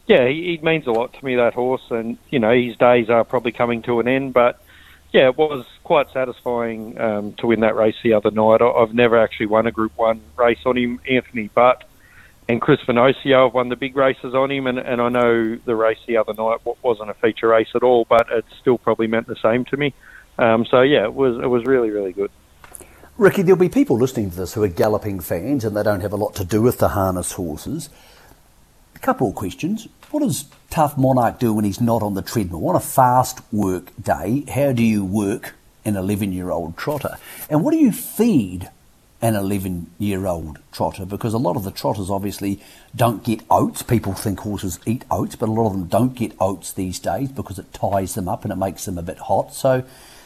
yeah, 0.07 0.27
he, 0.27 0.57
he 0.57 0.60
means 0.63 0.86
a 0.88 0.92
lot 0.92 1.13
to 1.13 1.25
me, 1.25 1.36
that 1.36 1.53
horse, 1.53 1.83
and, 1.89 2.18
you 2.30 2.39
know, 2.39 2.53
his 2.53 2.77
days 2.77 3.10
are 3.10 3.24
probably 3.24 3.51
coming 3.51 3.81
to 3.83 4.00
an 4.00 4.07
end, 4.07 4.33
but 4.33 4.62
yeah, 5.12 5.27
it 5.30 5.38
was 5.38 5.65
quite 5.88 6.12
satisfying 6.12 7.00
um, 7.00 7.31
to 7.39 7.48
win 7.48 7.62
that 7.62 7.74
race 7.75 7.95
the 8.04 8.12
other 8.13 8.30
night. 8.30 8.62
I- 8.62 8.69
I've 8.69 8.94
never 8.94 9.18
actually 9.18 9.45
won 9.45 9.66
a 9.68 9.72
Group 9.72 9.94
1 9.95 10.19
race 10.36 10.60
on 10.66 10.78
him. 10.78 11.00
Anthony 11.10 11.48
Butt 11.56 11.86
and 12.50 12.60
Chris 12.60 12.80
Venocio 12.86 13.45
have 13.45 13.54
won 13.54 13.69
the 13.69 13.78
big 13.78 13.95
races 13.95 14.36
on 14.36 14.51
him, 14.51 14.68
and, 14.68 14.78
and 14.80 15.01
I 15.01 15.07
know 15.07 15.56
the 15.56 15.75
race 15.78 15.98
the 16.06 16.18
other 16.18 16.34
night 16.34 16.60
wa- 16.66 16.75
wasn't 16.84 17.10
a 17.10 17.13
feature 17.13 17.48
race 17.48 17.69
at 17.74 17.84
all, 17.84 18.06
but 18.10 18.28
it 18.30 18.44
still 18.60 18.78
probably 18.78 19.07
meant 19.07 19.28
the 19.28 19.38
same 19.42 19.63
to 19.66 19.78
me. 19.78 19.94
Um, 20.38 20.66
so 20.66 20.81
yeah, 20.81 21.04
it 21.06 21.13
was 21.13 21.42
it 21.42 21.48
was 21.48 21.66
really 21.66 21.89
really 21.89 22.12
good. 22.12 22.30
Ricky, 23.18 23.42
there'll 23.42 23.57
be 23.57 23.69
people 23.69 23.98
listening 23.98 24.30
to 24.30 24.36
this 24.36 24.54
who 24.54 24.63
are 24.63 24.68
galloping 24.68 25.19
fans 25.22 25.63
and 25.66 25.75
they 25.75 25.81
don't 25.84 26.01
have 26.01 26.13
a 26.13 26.18
lot 26.18 26.36
to 26.36 26.44
do 26.44 26.62
with 26.62 26.78
the 26.78 26.89
harness 26.89 27.31
horses. 27.31 27.89
A 28.95 29.00
couple 29.00 29.30
of 29.30 29.36
questions. 29.36 29.88
What 30.12 30.19
does 30.19 30.45
Tough 30.69 30.98
Monarch 30.98 31.39
do 31.39 31.54
when 31.54 31.66
he's 31.66 31.81
not 31.81 32.04
on 32.04 32.13
the 32.13 32.22
treadmill? 32.22 32.68
On 32.69 32.75
a 32.75 32.80
fast 32.80 33.42
work 33.51 33.92
day, 34.01 34.44
how 34.54 34.72
do 34.74 34.84
you 34.84 35.04
work 35.04 35.56
an 35.88 35.95
11 35.95 36.34
year 36.34 36.51
old 36.51 36.78
trotter? 36.78 37.18
And 37.50 37.63
what 37.63 37.72
do 37.72 37.78
you 37.78 37.92
feed 37.92 38.69
an 39.22 39.36
11 39.36 39.92
year 39.98 40.28
old 40.28 40.60
trotter? 40.72 41.06
Because 41.06 41.34
a 41.34 41.39
lot 41.39 41.56
of 41.56 41.63
the 41.63 41.72
trotters 41.72 42.10
obviously 42.10 42.60
don't 42.95 43.24
get 43.24 43.42
oats. 43.50 43.81
People 43.81 44.13
think 44.13 44.42
horses 44.42 44.80
eat 44.86 45.06
oats, 45.10 45.36
but 45.36 45.50
a 45.50 45.51
lot 45.51 45.68
of 45.68 45.74
them 45.74 45.86
don't 45.86 46.13
get 46.13 46.34
oats 46.39 46.72
these 46.74 47.00
days 47.00 47.31
because 47.31 47.57
it 47.57 47.74
ties 47.74 48.13
them 48.16 48.28
up 48.28 48.44
and 48.44 48.51
it 48.51 48.57
makes 48.57 48.86
them 48.86 48.98
a 48.98 49.01
bit 49.04 49.18
hot. 49.18 49.54
So, 49.54 49.84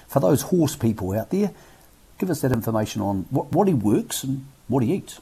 for 0.07 0.19
those 0.19 0.41
horse 0.41 0.75
people 0.75 1.13
out 1.17 1.29
there, 1.29 1.51
give 2.17 2.29
us 2.29 2.41
that 2.41 2.51
information 2.51 3.01
on 3.01 3.25
what, 3.29 3.51
what 3.53 3.67
he 3.67 3.73
works 3.73 4.23
and 4.23 4.45
what 4.67 4.83
he 4.83 4.93
eats. 4.93 5.21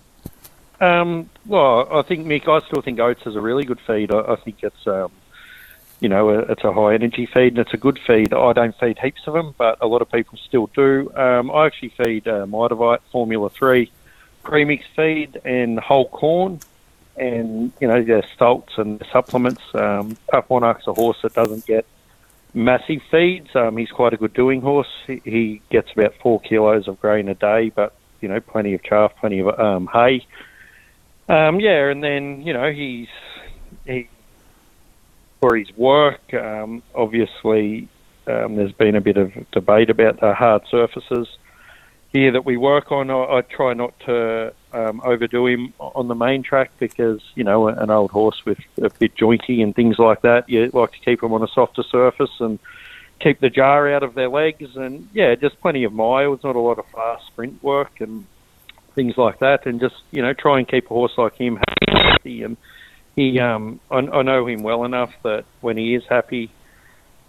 Um, 0.81 1.29
well, 1.45 1.87
I 1.91 2.01
think 2.01 2.25
Mick, 2.25 2.47
I 2.47 2.65
still 2.65 2.81
think 2.81 2.99
oats 2.99 3.21
is 3.25 3.35
a 3.35 3.41
really 3.41 3.65
good 3.65 3.79
feed. 3.85 4.11
I, 4.11 4.19
I 4.19 4.35
think 4.37 4.63
it's, 4.63 4.87
um, 4.87 5.11
you 5.99 6.09
know, 6.09 6.29
it's 6.29 6.63
a 6.63 6.71
high 6.71 6.93
energy 6.93 7.25
feed 7.25 7.57
and 7.57 7.59
it's 7.59 7.73
a 7.73 7.77
good 7.77 7.99
feed. 8.07 8.33
I 8.33 8.53
don't 8.53 8.77
feed 8.79 8.97
heaps 8.99 9.21
of 9.27 9.33
them, 9.33 9.53
but 9.57 9.77
a 9.81 9.87
lot 9.87 10.01
of 10.01 10.11
people 10.11 10.37
still 10.37 10.67
do. 10.67 11.11
Um, 11.15 11.51
I 11.51 11.65
actually 11.65 11.89
feed 11.89 12.27
uh, 12.27 12.45
Mitavite 12.45 13.01
Formula 13.11 13.49
Three 13.49 13.91
premix 14.43 14.85
feed 14.95 15.39
and 15.43 15.79
whole 15.79 16.07
corn, 16.09 16.59
and 17.17 17.71
you 17.79 17.87
know, 17.87 18.01
their 18.01 18.23
salts 18.37 18.73
and 18.77 19.03
supplements. 19.11 19.61
Um, 19.73 20.17
a 20.33 20.41
horse 20.93 21.17
that 21.23 21.33
doesn't 21.33 21.65
get 21.65 21.85
massive 22.53 23.01
feeds. 23.11 23.55
Um, 23.55 23.77
he's 23.77 23.91
quite 23.91 24.13
a 24.13 24.17
good 24.17 24.33
doing 24.33 24.61
horse. 24.61 24.91
He, 25.05 25.21
he 25.23 25.61
gets 25.69 25.91
about 25.91 26.15
four 26.21 26.39
kilos 26.39 26.87
of 26.87 26.99
grain 26.99 27.27
a 27.27 27.35
day, 27.35 27.69
but 27.69 27.93
you 28.21 28.29
know, 28.29 28.39
plenty 28.39 28.73
of 28.73 28.83
chaff, 28.83 29.13
plenty 29.19 29.39
of 29.39 29.59
um, 29.59 29.87
hay. 29.91 30.25
Um, 31.27 31.59
yeah, 31.59 31.89
and 31.89 32.03
then 32.03 32.41
you 32.41 32.53
know 32.53 32.71
he's 32.71 33.09
he 33.85 34.09
for 35.39 35.55
his 35.55 35.75
work. 35.77 36.33
Um, 36.33 36.83
obviously, 36.93 37.87
um, 38.27 38.55
there's 38.55 38.73
been 38.73 38.95
a 38.95 39.01
bit 39.01 39.17
of 39.17 39.33
debate 39.51 39.89
about 39.89 40.19
the 40.19 40.33
hard 40.33 40.63
surfaces 40.69 41.27
here 42.11 42.31
that 42.31 42.45
we 42.45 42.57
work 42.57 42.91
on. 42.91 43.09
I, 43.09 43.37
I 43.37 43.41
try 43.41 43.73
not 43.73 43.97
to 44.01 44.53
um, 44.73 45.01
overdo 45.03 45.47
him 45.47 45.73
on 45.79 46.07
the 46.07 46.15
main 46.15 46.43
track 46.43 46.71
because 46.79 47.21
you 47.35 47.43
know 47.43 47.67
an 47.67 47.89
old 47.89 48.11
horse 48.11 48.45
with 48.45 48.59
a 48.81 48.89
bit 48.89 49.15
jointy 49.15 49.61
and 49.63 49.75
things 49.75 49.97
like 49.99 50.21
that. 50.21 50.49
You 50.49 50.69
like 50.73 50.91
to 50.93 50.99
keep 50.99 51.21
them 51.21 51.33
on 51.33 51.43
a 51.43 51.47
softer 51.47 51.83
surface 51.83 52.31
and 52.39 52.59
keep 53.19 53.39
the 53.39 53.49
jar 53.49 53.91
out 53.91 54.03
of 54.03 54.15
their 54.15 54.29
legs. 54.29 54.75
And 54.75 55.09
yeah, 55.13 55.35
just 55.35 55.59
plenty 55.61 55.83
of 55.83 55.93
miles, 55.93 56.43
not 56.43 56.55
a 56.55 56.59
lot 56.59 56.79
of 56.79 56.85
fast 56.87 57.27
sprint 57.27 57.61
work 57.63 58.01
and 58.01 58.25
things 58.95 59.17
like 59.17 59.39
that. 59.39 59.65
And 59.65 59.79
just 59.79 59.95
you 60.11 60.21
know 60.21 60.33
try 60.33 60.59
and 60.59 60.67
keep 60.67 60.85
a 60.85 60.89
horse 60.89 61.13
like 61.17 61.35
him 61.35 61.59
happy. 61.87 62.43
And 62.43 62.57
he, 63.15 63.39
um, 63.39 63.79
I, 63.89 63.97
I 63.97 64.21
know 64.21 64.45
him 64.47 64.63
well 64.63 64.83
enough 64.83 65.13
that 65.23 65.45
when 65.61 65.77
he 65.77 65.95
is 65.95 66.03
happy. 66.05 66.51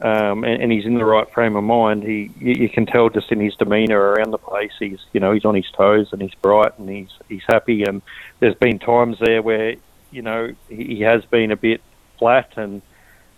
Um, 0.02 0.44
and, 0.44 0.62
and 0.62 0.72
he's 0.72 0.86
in 0.86 0.94
the 0.94 1.04
right 1.04 1.30
frame 1.30 1.56
of 1.56 1.64
mind. 1.64 2.04
He, 2.04 2.30
you, 2.38 2.54
you 2.54 2.68
can 2.70 2.86
tell 2.86 3.10
just 3.10 3.30
in 3.30 3.38
his 3.38 3.54
demeanour 3.56 4.00
around 4.00 4.30
the 4.30 4.38
place. 4.38 4.72
He's, 4.78 4.98
you 5.12 5.20
know, 5.20 5.32
he's 5.32 5.44
on 5.44 5.54
his 5.54 5.70
toes 5.72 6.08
and 6.12 6.22
he's 6.22 6.34
bright 6.40 6.78
and 6.78 6.88
he's 6.88 7.10
he's 7.28 7.42
happy. 7.46 7.82
And 7.82 8.00
there's 8.38 8.54
been 8.54 8.78
times 8.78 9.18
there 9.18 9.42
where, 9.42 9.74
you 10.10 10.22
know, 10.22 10.54
he, 10.70 10.84
he 10.84 11.00
has 11.02 11.22
been 11.26 11.50
a 11.50 11.56
bit 11.56 11.82
flat, 12.18 12.54
and 12.56 12.80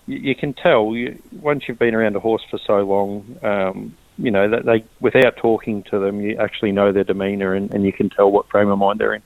you, 0.07 0.19
you 0.19 0.35
can 0.37 0.53
tell 0.53 0.95
you, 0.95 1.21
once 1.41 1.67
you've 1.67 1.81
been 1.81 1.97
around 1.97 2.15
a 2.15 2.21
horse 2.21 2.45
for 2.49 2.59
so 2.59 2.83
long, 2.83 3.39
um, 3.43 3.97
you 4.17 4.31
know 4.31 4.49
that 4.49 4.65
they, 4.65 4.85
without 5.01 5.37
talking 5.39 5.83
to 5.85 5.99
them, 5.99 6.21
you 6.21 6.37
actually 6.37 6.71
know 6.71 6.93
their 6.93 7.03
demeanour 7.03 7.55
and, 7.55 7.75
and 7.75 7.85
you 7.85 7.93
can 7.93 8.09
tell 8.09 8.31
what 8.31 8.49
frame 8.49 8.69
of 8.69 8.79
mind 8.79 9.01
they're 9.01 9.15
in. 9.15 9.23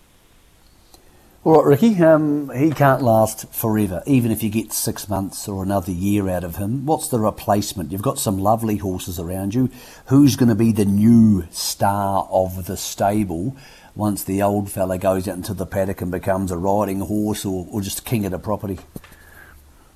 All 1.47 1.62
right, 1.62 1.79
Ricky, 1.81 2.03
um, 2.03 2.50
he 2.50 2.73
can't 2.73 3.03
last 3.03 3.55
forever, 3.55 4.03
even 4.05 4.33
if 4.33 4.43
you 4.43 4.50
get 4.50 4.73
six 4.73 5.09
months 5.09 5.47
or 5.47 5.62
another 5.62 5.93
year 5.93 6.29
out 6.29 6.43
of 6.43 6.57
him. 6.57 6.85
What's 6.87 7.07
the 7.07 7.21
replacement? 7.21 7.93
You've 7.93 8.03
got 8.03 8.19
some 8.19 8.37
lovely 8.37 8.79
horses 8.79 9.21
around 9.21 9.55
you. 9.55 9.71
Who's 10.07 10.35
going 10.35 10.49
to 10.49 10.57
be 10.57 10.73
the 10.73 10.85
new 10.85 11.47
star 11.53 12.26
of 12.33 12.67
the 12.67 12.76
stable 12.76 13.57
once 13.95 14.25
the 14.25 14.43
old 14.43 14.73
fella 14.73 14.99
goes 14.99 15.29
out 15.29 15.37
into 15.37 15.55
the 15.55 15.67
paddock 15.67 16.00
and 16.03 16.11
becomes 16.11 16.50
a 16.50 16.59
riding 16.59 16.99
horse 16.99 17.45
or, 17.45 17.69
or 17.71 17.81
just 17.81 18.05
king 18.05 18.25
of 18.25 18.33
the 18.33 18.41
property? 18.41 18.81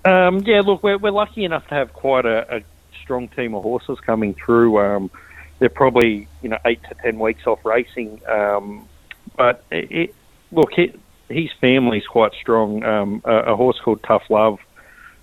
Um, 0.05 0.45
yeah, 0.47 0.61
look, 0.61 0.85
we're, 0.85 0.99
we're 0.99 1.11
lucky 1.11 1.43
enough 1.43 1.67
to 1.67 1.75
have 1.75 1.93
quite 1.93 2.27
a, 2.27 2.59
a 2.59 2.63
strong 3.03 3.27
team 3.27 3.57
of 3.57 3.65
horses 3.65 3.99
coming 4.07 4.35
through. 4.35 4.79
Um, 4.79 5.11
they're 5.59 5.69
probably 5.69 6.29
you 6.43 6.49
know 6.49 6.59
eight 6.65 6.81
to 6.85 6.95
ten 7.03 7.19
weeks 7.19 7.45
off 7.45 7.65
racing, 7.65 8.21
um, 8.29 8.89
but 9.37 9.65
it, 9.73 10.15
look, 10.53 10.79
it, 10.79 10.97
his 11.31 11.51
family's 11.61 12.07
quite 12.07 12.33
strong. 12.35 12.85
Um, 12.85 13.23
a, 13.25 13.53
a 13.53 13.57
horse 13.57 13.79
called 13.79 14.03
Tough 14.03 14.29
Love, 14.29 14.59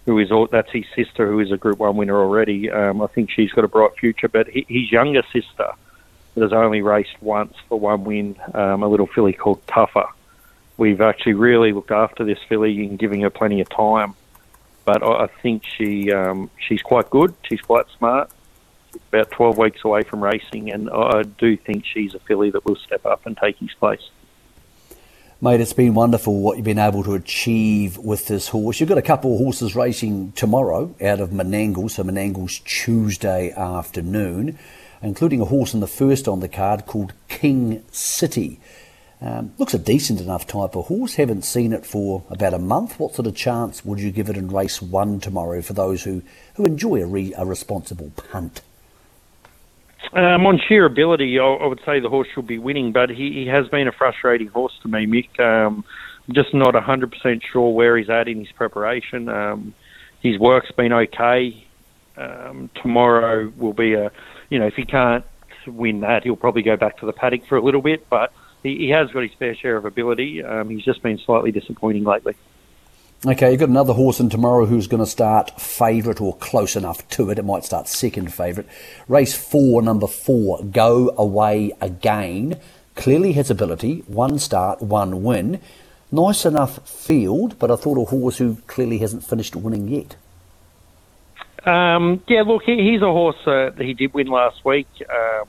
who 0.06 0.18
is 0.20 0.32
all, 0.32 0.48
that's 0.48 0.72
his 0.72 0.86
sister, 0.96 1.28
who 1.28 1.40
is 1.40 1.52
a 1.52 1.58
Group 1.58 1.80
One 1.80 1.98
winner 1.98 2.18
already. 2.18 2.72
Um, 2.72 3.02
I 3.02 3.08
think 3.08 3.30
she's 3.30 3.52
got 3.52 3.66
a 3.66 3.68
bright 3.68 3.92
future, 4.00 4.28
but 4.28 4.48
he, 4.48 4.66
his 4.68 4.92
younger 4.92 5.24
sister 5.34 5.72
that 6.34 6.42
has 6.42 6.54
only 6.54 6.82
raced 6.82 7.22
once 7.22 7.56
for 7.68 7.80
one 7.80 8.04
win, 8.06 8.36
um, 8.54 8.84
a 8.84 8.88
little 8.88 9.08
filly 9.08 9.34
called 9.34 9.66
Tougher. 9.68 10.08
We've 10.78 11.02
actually 11.02 11.34
really 11.34 11.74
looked 11.74 11.92
after 11.92 12.24
this 12.24 12.40
filly 12.48 12.86
and 12.86 12.98
giving 12.98 13.22
her 13.22 13.30
plenty 13.30 13.60
of 13.62 13.70
time. 13.70 14.14
But 14.86 15.04
I, 15.04 15.24
I 15.24 15.28
think 15.28 15.64
she 15.66 16.12
um, 16.12 16.50
she's 16.58 16.82
quite 16.82 17.10
good. 17.10 17.34
She's 17.44 17.62
quite 17.62 17.86
smart. 17.98 18.30
She's 18.94 19.02
about 19.10 19.32
12 19.32 19.58
weeks 19.58 19.84
away 19.84 20.04
from 20.04 20.24
racing, 20.24 20.72
and 20.72 20.90
I 20.90 21.24
do 21.24 21.58
think 21.58 21.86
she's 21.86 22.14
a 22.14 22.20
filly 22.20 22.52
that 22.52 22.64
will 22.66 22.78
step 22.78 23.06
up 23.06 23.26
and 23.26 23.36
take 23.36 23.58
his 23.58 23.74
place. 23.74 24.10
Mate, 25.40 25.62
it's 25.62 25.74
been 25.74 25.94
wonderful 25.94 26.40
what 26.42 26.58
you've 26.58 26.66
been 26.66 26.80
able 26.80 27.04
to 27.04 27.14
achieve 27.14 27.98
with 27.98 28.26
this 28.28 28.48
horse. 28.48 28.80
You've 28.80 28.90
got 28.90 28.98
a 28.98 29.04
couple 29.04 29.34
of 29.34 29.38
horses 29.38 29.76
racing 29.76 30.32
tomorrow 30.32 30.96
out 31.00 31.20
of 31.20 31.30
Menangle, 31.30 31.92
so 31.92 32.04
Menangle's 32.04 32.60
Tuesday 32.60 33.52
afternoon 33.52 34.58
including 35.02 35.42
a 35.42 35.46
horse 35.46 35.74
in 35.74 35.80
the 35.80 35.88
first 35.88 36.28
on 36.28 36.40
the 36.40 36.48
card 36.48 36.86
called 36.86 37.14
King 37.28 37.84
City. 37.92 38.60
Um, 39.20 39.54
looks 39.58 39.74
a 39.74 39.80
decent 39.80 40.22
enough 40.22 40.46
type 40.46 40.76
of 40.76 40.88
horse. 40.88 41.16
Haven't 41.16 41.44
seen 41.44 41.74
it 41.74 41.86
for 41.86 42.24
about 42.30 42.54
a 42.54 42.60
month. 42.60 43.00
What 43.00 43.16
sort 43.16 43.28
of 43.28 43.36
chance 43.36 43.84
would 43.84 44.00
you 44.00 44.12
give 44.12 44.30
it 44.30 44.38
in 44.38 44.50
race 44.50 44.82
one 44.82 45.20
tomorrow 45.20 45.62
for 45.62 45.74
those 45.74 46.04
who, 46.04 46.22
who 46.56 46.66
enjoy 46.66 47.02
a, 47.02 47.08
re, 47.08 47.34
a 47.36 47.46
responsible 47.46 48.12
punt? 48.32 48.62
Um, 50.14 50.46
on 50.46 50.60
sheer 50.68 50.86
ability, 50.86 51.40
I, 51.40 51.44
I, 51.44 51.68
would 51.68 51.82
say 51.86 52.00
the 52.00 52.10
horse 52.10 52.28
should 52.34 52.48
be 52.48 52.60
winning, 52.60 52.92
but 52.92 53.10
he, 53.10 53.34
he 53.34 53.48
has 53.48 53.68
been 53.68 53.88
a 53.88 53.92
frustrating 53.92 54.48
horse 54.48 54.74
to 54.84 54.88
me, 54.88 55.06
Mick. 55.06 55.40
Um, 55.40 55.84
just 56.32 56.54
not 56.54 56.74
100% 56.74 57.42
sure 57.52 57.74
where 57.74 57.98
he's 57.98 58.10
at 58.10 58.28
in 58.28 58.40
his 58.40 58.52
preparation. 58.52 59.30
Um, 59.30 59.74
his 60.22 60.38
work's 60.40 60.72
been 60.72 60.94
okay. 60.94 61.66
Um, 62.16 62.70
tomorrow 62.82 63.52
will 63.58 63.74
be 63.74 63.94
a 63.94 64.12
you 64.50 64.60
know, 64.60 64.68
if 64.68 64.76
he 64.76 64.86
can't 64.86 65.26
win 65.66 66.02
that, 66.02 66.24
he'll 66.24 66.36
probably 66.36 66.64
go 66.64 66.78
back 66.78 66.98
to 67.00 67.06
the 67.06 67.14
paddock 67.14 67.46
for 67.48 67.58
a 67.58 67.62
little 67.62 67.82
bit. 67.82 68.10
But 68.10 68.32
he, 68.64 68.78
he 68.78 68.90
has 68.90 69.12
got 69.12 69.24
his 69.24 69.32
fair 69.38 69.56
share 69.56 69.78
of 69.78 69.86
ability. 69.86 70.44
Um, 70.44 70.70
he's 70.70 70.84
just 70.84 71.04
been 71.04 71.20
slightly 71.26 71.52
disappointing 71.52 72.04
lately. 72.04 72.36
Okay, 73.26 73.50
you've 73.50 73.60
got 73.60 73.70
another 73.70 73.94
horse 73.94 74.20
in 74.20 74.30
tomorrow 74.30 74.68
who's 74.68 74.86
going 74.86 75.04
to 75.04 75.10
start 75.10 75.60
favourite 75.60 76.22
or 76.22 76.36
close 76.36 76.76
enough 76.76 77.08
to 77.10 77.32
it. 77.32 77.40
It 77.40 77.46
might 77.46 77.66
start 77.66 77.88
second 77.88 78.32
favourite. 78.32 78.70
Race 79.08 79.34
four, 79.34 79.82
number 79.82 80.06
four, 80.06 80.64
Go 80.64 81.10
Away 81.18 81.72
Again. 81.82 82.60
Clearly 82.94 83.34
has 83.34 83.50
ability. 83.50 84.04
One 84.06 84.38
start, 84.38 84.84
one 84.84 85.24
win. 85.24 85.60
Nice 86.12 86.46
enough 86.46 86.88
field, 86.88 87.58
but 87.58 87.72
I 87.72 87.76
thought 87.76 87.98
a 87.98 88.06
horse 88.06 88.38
who 88.38 88.58
clearly 88.68 89.00
hasn't 89.00 89.24
finished 89.24 89.56
winning 89.56 89.88
yet. 89.88 90.16
Um, 91.66 92.24
yeah, 92.28 92.44
look, 92.44 92.64
he, 92.64 92.92
he's 92.92 93.02
a 93.02 93.12
horse 93.12 93.36
uh, 93.48 93.72
that 93.72 93.80
he 93.80 93.96
did 93.96 94.14
win 94.14 94.28
last 94.28 94.64
week. 94.64 94.88
Um, 95.10 95.48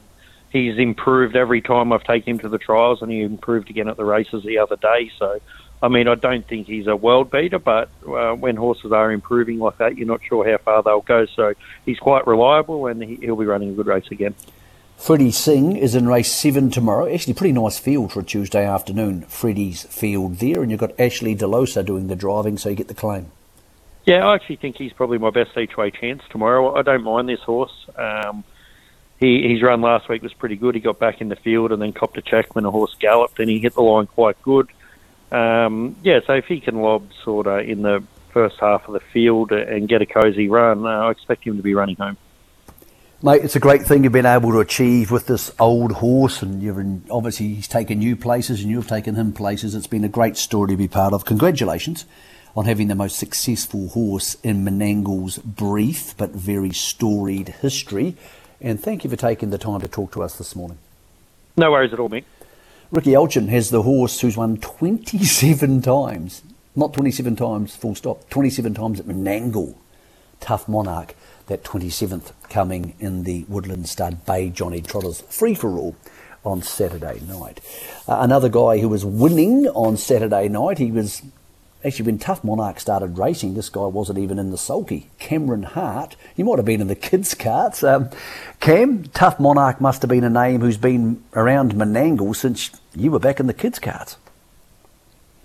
he's 0.51 0.79
improved 0.79 1.37
every 1.37 1.61
time 1.61 1.93
I've 1.93 2.03
taken 2.03 2.33
him 2.33 2.39
to 2.41 2.49
the 2.49 2.59
trials, 2.59 3.03
and 3.03 3.11
he 3.11 3.21
improved 3.21 3.69
again 3.69 3.89
at 3.89 3.99
the 3.99 4.07
races 4.07 4.43
the 4.43 4.59
other 4.59 4.77
day. 4.77 5.13
So, 5.19 5.39
I 5.83 5.89
mean, 5.89 6.09
I 6.09 6.17
don't 6.17 6.47
think 6.47 6.67
he's 6.67 6.87
a 6.87 6.97
world 6.97 7.31
beater, 7.31 7.59
but 7.59 7.89
uh, 8.07 8.35
when 8.35 8.57
horses 8.57 8.91
are 8.91 9.13
improving 9.13 9.59
like 9.59 9.79
that, 9.79 9.97
you're 9.97 10.09
not 10.09 10.21
sure 10.25 10.49
how 10.49 10.59
far 10.59 10.83
they'll 10.83 11.01
go. 11.01 11.27
So, 11.27 11.55
he's 11.87 11.99
quite 11.99 12.27
reliable, 12.27 12.87
and 12.87 13.03
he, 13.03 13.17
he'll 13.17 13.37
be 13.37 13.47
running 13.47 13.71
a 13.71 13.73
good 13.73 13.87
race 13.87 14.11
again. 14.11 14.35
Freddie 14.97 15.31
Singh 15.31 15.77
is 15.77 15.95
in 15.95 16.09
race 16.09 16.33
seven 16.33 16.71
tomorrow. 16.71 17.13
Actually, 17.13 17.35
pretty 17.35 17.53
nice 17.53 17.79
field 17.79 18.13
for 18.13 18.21
a 18.21 18.25
Tuesday 18.25 18.67
afternoon. 18.67 19.23
Freddie's 19.23 19.85
field 19.85 20.39
there, 20.39 20.61
and 20.61 20.73
you've 20.73 20.81
got 20.81 20.99
Ashley 20.99 21.37
DeLosa 21.37 21.87
doing 21.87 22.09
the 22.09 22.17
driving, 22.17 22.59
so 22.59 22.69
you 22.69 22.75
get 22.75 22.89
the 22.89 22.95
claim. 22.95 23.31
Yeah, 24.05 24.27
I 24.27 24.35
actually 24.35 24.57
think 24.57 24.77
he's 24.77 24.93
probably 24.93 25.19
my 25.19 25.31
best 25.31 25.57
each 25.57 25.77
way 25.77 25.93
chance 25.93 26.23
tomorrow. 26.31 26.75
I 26.75 26.83
don't 26.83 27.05
mind 27.05 27.29
this 27.29 27.41
horse. 27.41 27.87
Um, 27.95 28.43
he, 29.21 29.53
his 29.53 29.63
run 29.63 29.83
last 29.83 30.09
week 30.09 30.23
was 30.23 30.33
pretty 30.33 30.57
good. 30.57 30.75
He 30.75 30.81
got 30.81 30.99
back 30.99 31.21
in 31.21 31.29
the 31.29 31.37
field 31.37 31.71
and 31.71 31.81
then 31.81 31.93
copped 31.93 32.17
a 32.19 32.23
check 32.23 32.57
when 32.57 32.65
the 32.65 32.71
horse 32.71 32.97
galloped, 32.99 33.39
and 33.39 33.49
he 33.49 33.61
hit 33.61 33.75
the 33.75 33.83
line 33.83 34.07
quite 34.07 34.41
good. 34.43 34.69
Um, 35.31 35.97
yeah, 36.03 36.21
so 36.27 36.35
if 36.35 36.47
he 36.47 36.61
can 36.61 36.81
lob 36.81 37.09
sort 37.25 37.47
of 37.47 37.61
in 37.61 37.83
the 37.83 38.03
first 38.31 38.59
half 38.61 38.87
of 38.87 38.95
the 38.95 39.01
field 39.01 39.53
and 39.53 39.89
get 39.89 40.03
a 40.03 40.07
cosy 40.07 40.49
run, 40.49 40.87
uh, 40.87 40.89
I 40.89 41.11
expect 41.11 41.45
him 41.45 41.57
to 41.57 41.63
be 41.63 41.75
running 41.75 41.97
home. 41.97 42.17
Mate, 43.21 43.43
it's 43.43 43.57
a 43.57 43.61
great 43.61 43.83
thing 43.83 44.05
you've 44.05 44.13
been 44.13 44.27
able 44.27 44.53
to 44.53 44.61
achieve 44.61 45.11
with 45.11 45.27
this 45.27 45.51
old 45.59 45.93
horse, 45.93 46.41
and 46.41 46.63
you've 46.63 46.79
in, 46.79 47.03
obviously 47.11 47.49
he's 47.49 47.67
taken 47.67 48.01
you 48.01 48.15
places, 48.15 48.63
and 48.63 48.71
you've 48.71 48.87
taken 48.87 49.17
him 49.17 49.33
places. 49.33 49.75
It's 49.75 49.89
been 49.89 50.05
a 50.05 50.09
great 50.09 50.37
story 50.37 50.69
to 50.69 50.77
be 50.77 50.87
part 50.87 51.13
of. 51.13 51.25
Congratulations 51.25 52.05
on 52.57 52.65
having 52.65 52.87
the 52.89 52.95
most 52.95 53.19
successful 53.19 53.89
horse 53.89 54.37
in 54.43 54.65
Menangle's 54.65 55.39
brief 55.39 56.17
but 56.17 56.31
very 56.31 56.73
storied 56.73 57.49
history. 57.61 58.17
And 58.61 58.81
thank 58.81 59.05
you 59.05 59.11
for 59.11 59.17
taking 59.17 59.51
the 59.51 59.59
time 59.59 59.81
to 59.81 59.89
talk 59.89 60.13
to 60.13 60.23
us 60.23 60.39
this 60.39 60.57
morning. 60.57 60.79
No 61.57 61.73
worries 61.73 61.93
at 61.93 61.99
all, 61.99 62.09
Mick. 62.09 62.25
Ricky 62.91 63.11
Alchin 63.11 63.49
has 63.49 63.69
the 63.69 63.83
horse 63.83 64.21
who's 64.21 64.37
won 64.37 64.57
27 64.57 65.83
times. 65.83 66.43
Not 66.75 66.95
27 66.95 67.37
times, 67.37 67.77
full 67.77 67.95
stop. 67.95 68.29
27 68.31 68.73
times 68.73 68.99
at 68.99 69.07
Menangle. 69.07 69.75
Tough 70.41 70.67
Monarch. 70.69 71.15
That 71.49 71.65
27th 71.65 72.33
coming 72.51 72.95
in 72.99 73.25
the 73.25 73.45
Woodland 73.49 73.89
Stud 73.89 74.25
Bay 74.27 74.51
Johnny 74.51 74.81
Trotters 74.81 75.23
free 75.23 75.55
for 75.55 75.79
all 75.79 75.97
on 76.45 76.63
Saturday 76.63 77.21
night. 77.27 77.61
Uh, 78.07 78.19
another 78.21 78.49
guy 78.49 78.79
who 78.79 78.89
was 78.89 79.05
winning 79.05 79.67
on 79.69 79.97
Saturday 79.97 80.49
night, 80.49 80.79
he 80.79 80.91
was 80.91 81.23
Actually, 81.85 82.07
when 82.07 82.19
Tough 82.19 82.43
Monarch 82.43 82.81
started 82.81 83.19
racing, 83.19 83.55
this 83.55 83.69
guy 83.69 83.87
wasn't 83.87 84.19
even 84.19 84.39
in 84.39 84.51
the 84.51 84.59
sulky. 84.59 85.11
Cameron 85.21 85.63
Hart, 85.63 86.17
he 86.35 86.43
might 86.43 86.59
have 86.59 86.65
been 86.65 86.81
in 86.81 86.89
the 86.89 86.97
kids' 86.97 87.35
carts. 87.35 87.85
Um, 87.85 88.11
Cam, 88.59 89.05
Tough 89.05 89.39
Monarch 89.39 89.81
must 89.81 90.03
have 90.03 90.09
been 90.09 90.25
a 90.25 90.31
name 90.31 90.61
who's 90.61 90.77
been 90.77 91.23
around 91.35 91.75
Menangle 91.75 92.35
since 92.35 92.73
you 92.97 93.13
were 93.13 93.21
back 93.21 93.39
in 93.39 93.47
the 93.47 93.55
kids' 93.55 93.79
carts. 93.79 94.17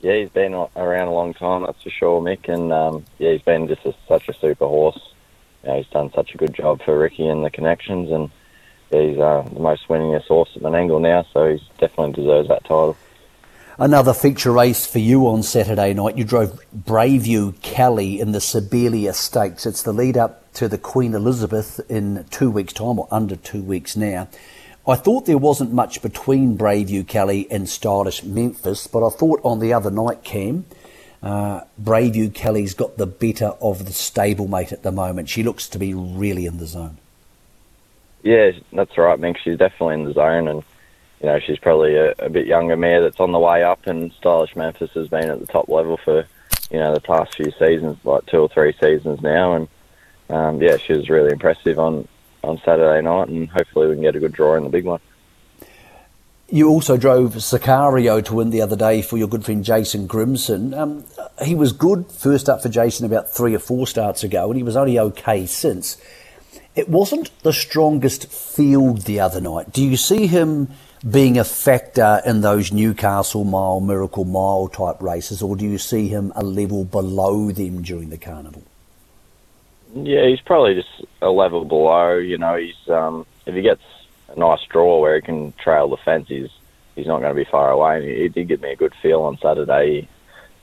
Yeah, 0.02 0.16
he's 0.16 0.30
been 0.30 0.54
around 0.54 1.08
a 1.08 1.14
long 1.14 1.36
time, 1.36 1.64
that's 1.64 1.84
for 1.84 1.92
sure, 1.92 2.20
Mick. 2.20 2.52
And 2.52 2.74
um, 2.74 3.06
yeah, 3.20 3.32
he's 3.34 3.44
been 3.44 3.68
just 3.68 3.86
a, 3.86 3.94
such 4.08 4.28
a 4.28 4.34
super 4.34 4.68
horse. 4.68 5.00
You 5.64 5.70
know, 5.70 5.78
he's 5.78 5.88
done 5.88 6.12
such 6.14 6.34
a 6.34 6.38
good 6.38 6.54
job 6.56 6.82
for 6.82 6.98
Ricky 6.98 7.28
and 7.28 7.46
the 7.46 7.52
connections, 7.52 8.12
and 8.12 8.32
he's 8.90 9.20
uh, 9.20 9.48
the 9.54 9.60
most 9.60 9.88
winningest 9.88 10.28
horse 10.28 10.50
at 10.56 10.64
Menangle 10.64 11.00
now, 11.00 11.26
so 11.32 11.54
he 11.54 11.64
definitely 11.78 12.14
deserves 12.14 12.50
that 12.50 12.64
title. 12.64 12.98
Another 13.80 14.14
feature 14.14 14.52
race 14.52 14.86
for 14.86 15.00
you 15.00 15.28
on 15.28 15.42
Saturday 15.42 15.96
night. 15.96 16.16
You 16.16 16.24
drove 16.24 16.64
Braveview 16.78 17.60
Kelly 17.64 18.20
in 18.20 18.32
the 18.32 18.38
Sibelia 18.38 19.16
Stakes. 19.16 19.66
It's 19.66 19.82
the 19.82 19.92
lead 19.92 20.16
up 20.16 20.54
to 20.54 20.68
the 20.68 20.78
Queen 20.78 21.16
Elizabeth 21.16 21.80
in 21.90 22.24
two 22.30 22.52
weeks' 22.52 22.74
time, 22.74 23.00
or 23.00 23.08
under 23.10 23.36
two 23.36 23.64
weeks 23.64 23.98
now. 23.98 24.28
I 24.88 24.94
thought 24.94 25.26
there 25.26 25.40
wasn't 25.40 25.74
much 25.74 26.04
between 26.04 26.56
Braveview 26.56 27.08
Kelly 27.08 27.48
and 27.50 27.68
Stylish 27.68 28.24
Memphis, 28.24 28.86
but 28.86 29.04
I 29.04 29.10
thought 29.10 29.42
on 29.44 29.58
the 29.58 29.74
other 29.74 29.90
night, 29.90 30.24
Cam, 30.24 30.66
uh, 31.24 31.62
Braveview 31.82 32.32
Kelly's 32.32 32.76
got 32.76 32.98
the 32.98 33.08
better 33.08 33.54
of 33.60 33.86
the 33.86 33.92
stablemate 33.92 34.72
at 34.72 34.84
the 34.84 34.92
moment. 34.92 35.30
She 35.30 35.42
looks 35.42 35.68
to 35.70 35.80
be 35.80 35.96
really 35.96 36.46
in 36.46 36.60
the 36.60 36.68
zone. 36.68 37.00
Yeah, 38.22 38.52
that's 38.72 38.96
right, 39.00 39.20
Mick. 39.20 39.38
She's 39.44 39.58
definitely 39.58 39.96
in 39.96 40.04
the 40.04 40.14
zone, 40.14 40.48
and 40.48 40.64
you 41.24 41.30
know, 41.30 41.40
she's 41.40 41.58
probably 41.58 41.96
a, 41.96 42.14
a 42.20 42.30
bit 42.30 42.46
younger 42.46 42.76
mare 42.76 43.02
that's 43.02 43.22
on 43.22 43.32
the 43.32 43.40
way 43.40 43.64
up, 43.64 43.88
and 43.88 44.12
Stylish 44.12 44.58
Memphis 44.58 44.92
has 44.92 45.08
been 45.08 45.30
at 45.30 45.40
the 45.40 45.48
top 45.48 45.70
level 45.70 45.96
for, 45.96 46.28
you 46.70 46.80
know, 46.80 46.94
the 46.94 47.00
past 47.00 47.36
few 47.36 47.50
seasons, 47.58 47.98
like 48.04 48.26
two 48.26 48.40
or 48.40 48.50
three 48.50 48.74
seasons 48.74 49.22
now, 49.22 49.54
and 49.54 49.68
um, 50.30 50.62
yeah, 50.62 50.76
she 50.76 50.92
was 50.94 51.10
really 51.10 51.32
impressive 51.32 51.80
on 51.80 52.08
on 52.44 52.60
Saturday 52.66 53.02
night, 53.02 53.30
and 53.30 53.50
hopefully 53.50 53.88
we 53.88 53.94
can 53.94 54.02
get 54.02 54.18
a 54.18 54.20
good 54.20 54.34
draw 54.34 54.56
in 54.56 54.66
the 54.66 54.70
big 54.70 54.84
one. 54.84 55.00
You 56.50 56.68
also 56.68 56.98
drove 56.98 57.36
Sicario 57.36 58.24
to 58.26 58.34
win 58.34 58.50
the 58.50 58.62
other 58.62 58.76
day 58.76 59.02
for 59.02 59.18
your 59.18 59.30
good 59.30 59.46
friend 59.46 59.64
Jason 59.64 60.08
Grimson. 60.10 60.78
Um, 60.78 61.06
he 61.42 61.56
was 61.56 61.72
good 61.72 62.12
first 62.12 62.50
up 62.50 62.62
for 62.62 62.68
Jason 62.68 63.06
about 63.06 63.34
three 63.34 63.56
or 63.56 63.60
four 63.60 63.88
starts 63.88 64.26
ago, 64.26 64.48
and 64.50 64.58
he 64.58 64.64
was 64.64 64.76
only 64.76 65.00
okay 65.00 65.46
since. 65.46 65.98
It 66.76 66.90
wasn't 66.90 67.32
the 67.44 67.54
strongest 67.54 68.30
field 68.30 69.04
the 69.04 69.22
other 69.22 69.40
night. 69.40 69.72
Do 69.72 69.84
you 69.84 69.96
see 69.96 70.28
him 70.28 70.70
being 71.10 71.38
a 71.38 71.44
factor 71.44 72.22
in 72.26 72.42
those 72.42 72.72
Newcastle 72.72 73.44
Mile, 73.44 73.82
Miracle 73.82 74.26
Mile 74.26 74.70
type 74.70 75.02
races, 75.02 75.42
or 75.42 75.56
do 75.56 75.66
you 75.66 75.78
see 75.78 76.08
him 76.08 76.32
a 76.36 76.44
level 76.44 76.86
below 76.86 77.52
them 77.52 77.82
during 77.82 78.10
the 78.10 78.18
carnival? 78.18 78.64
Yeah, 79.94 80.28
he's 80.28 80.42
probably 80.42 80.76
just 80.76 81.06
a 81.22 81.30
level 81.30 81.66
below. 81.66 82.18
You 82.18 82.38
know, 82.38 82.56
he's 82.56 82.90
um, 82.90 83.26
if 83.46 83.54
he 83.54 83.62
gets 83.62 83.84
a 84.30 84.40
nice 84.40 84.64
draw 84.70 85.00
where 85.00 85.16
he 85.16 85.22
can 85.22 85.54
trail 85.54 85.90
the 85.90 85.98
fence, 85.98 86.30
he's 86.30 86.50
not 86.98 87.20
going 87.20 87.36
to 87.36 87.44
be 87.44 87.50
far 87.50 87.70
away. 87.70 87.98
And 87.98 88.06
he, 88.06 88.24
he 88.24 88.30
did 88.30 88.48
give 88.48 88.62
me 88.62 88.72
a 88.72 88.76
good 88.76 88.94
feel 89.02 89.22
on 89.22 89.38
Saturday. 89.38 90.08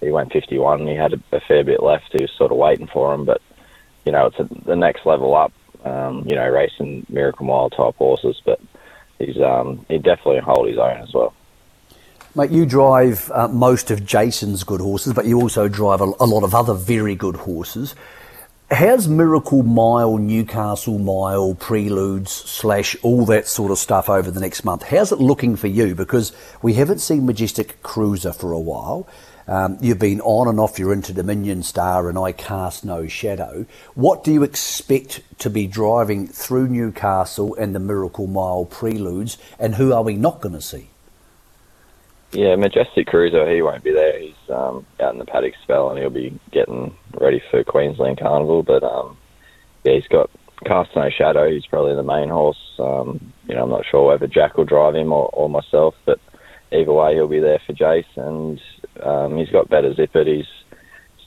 He, 0.00 0.06
he 0.06 0.10
went 0.10 0.32
51 0.32 0.80
and 0.80 0.88
he 0.88 0.96
had 0.96 1.12
a, 1.12 1.20
a, 1.32 1.40
fair 1.40 1.62
bit 1.62 1.82
left. 1.82 2.12
He 2.12 2.22
was 2.22 2.32
sort 2.32 2.50
of 2.50 2.56
waiting 2.56 2.86
for 2.86 3.12
him, 3.14 3.26
but 3.26 3.42
you 4.06 4.12
know, 4.12 4.26
it's 4.26 4.38
a, 4.38 4.48
the 4.64 4.76
next 4.76 5.04
level 5.04 5.34
up. 5.36 5.52
um, 5.84 6.26
you 6.26 6.34
know, 6.34 6.48
racing 6.48 7.06
Miracle 7.08 7.46
Mile 7.46 7.70
type 7.70 7.96
horses, 7.96 8.40
but 8.44 8.60
he's 9.20 9.40
um, 9.40 9.84
he 9.88 9.98
definitely 9.98 10.40
hold 10.40 10.68
his 10.68 10.78
own 10.78 10.96
as 10.96 11.12
well. 11.14 11.32
Mate, 12.34 12.50
you 12.50 12.64
drive 12.64 13.30
uh, 13.32 13.48
most 13.48 13.90
of 13.90 14.06
Jason's 14.06 14.62
good 14.64 14.80
horses, 14.80 15.12
but 15.12 15.26
you 15.26 15.40
also 15.40 15.68
drive 15.68 16.00
a, 16.00 16.04
a 16.20 16.26
lot 16.26 16.44
of 16.44 16.54
other 16.54 16.74
very 16.74 17.14
good 17.14 17.36
horses. 17.36 17.94
How's 18.70 19.08
Miracle 19.08 19.64
Mile, 19.64 20.16
Newcastle 20.16 21.00
Mile, 21.00 21.56
Preludes, 21.56 22.30
slash 22.30 22.96
all 23.02 23.24
that 23.26 23.48
sort 23.48 23.72
of 23.72 23.78
stuff 23.78 24.08
over 24.08 24.30
the 24.30 24.38
next 24.38 24.62
month? 24.62 24.84
How's 24.84 25.10
it 25.10 25.18
looking 25.18 25.56
for 25.56 25.66
you? 25.66 25.96
Because 25.96 26.32
we 26.62 26.74
haven't 26.74 27.00
seen 27.00 27.26
Majestic 27.26 27.82
Cruiser 27.82 28.32
for 28.32 28.52
a 28.52 28.60
while. 28.60 29.08
Um, 29.50 29.78
you've 29.80 29.98
been 29.98 30.20
on 30.20 30.46
and 30.46 30.60
off 30.60 30.78
your 30.78 30.92
Inter 30.92 31.12
Dominion 31.12 31.64
Star, 31.64 32.08
and 32.08 32.16
I 32.16 32.30
cast 32.30 32.84
no 32.84 33.08
shadow. 33.08 33.66
What 33.94 34.22
do 34.22 34.32
you 34.32 34.44
expect 34.44 35.22
to 35.40 35.50
be 35.50 35.66
driving 35.66 36.28
through 36.28 36.68
Newcastle 36.68 37.56
and 37.56 37.74
the 37.74 37.80
Miracle 37.80 38.28
Mile 38.28 38.64
Preludes, 38.64 39.38
and 39.58 39.74
who 39.74 39.92
are 39.92 40.04
we 40.04 40.14
not 40.14 40.40
going 40.40 40.54
to 40.54 40.60
see? 40.60 40.90
Yeah, 42.30 42.54
Majestic 42.54 43.08
Cruiser, 43.08 43.52
he 43.52 43.60
won't 43.60 43.82
be 43.82 43.90
there. 43.90 44.20
He's 44.20 44.50
um, 44.50 44.86
out 45.00 45.14
in 45.14 45.18
the 45.18 45.24
paddock 45.24 45.54
spell 45.64 45.90
and 45.90 45.98
he'll 45.98 46.10
be 46.10 46.38
getting 46.52 46.94
ready 47.20 47.42
for 47.50 47.64
Queensland 47.64 48.20
Carnival. 48.20 48.62
But 48.62 48.84
um, 48.84 49.16
yeah, 49.82 49.94
he's 49.94 50.06
got 50.06 50.30
Cast 50.64 50.94
No 50.94 51.10
Shadow. 51.10 51.50
He's 51.50 51.66
probably 51.66 51.96
the 51.96 52.04
main 52.04 52.28
horse. 52.28 52.76
Um, 52.78 53.32
you 53.48 53.56
know, 53.56 53.64
I'm 53.64 53.70
not 53.70 53.84
sure 53.90 54.06
whether 54.06 54.28
Jack 54.28 54.56
will 54.56 54.64
drive 54.64 54.94
him 54.94 55.12
or, 55.12 55.28
or 55.32 55.50
myself, 55.50 55.96
but 56.04 56.20
either 56.70 56.92
way, 56.92 57.14
he'll 57.14 57.26
be 57.26 57.40
there 57.40 57.60
for 57.66 57.72
Jace. 57.72 58.04
And 58.14 58.60
um, 59.02 59.36
he's 59.36 59.50
got 59.50 59.68
better 59.68 59.92
zippet. 59.94 60.26
He's 60.26 60.48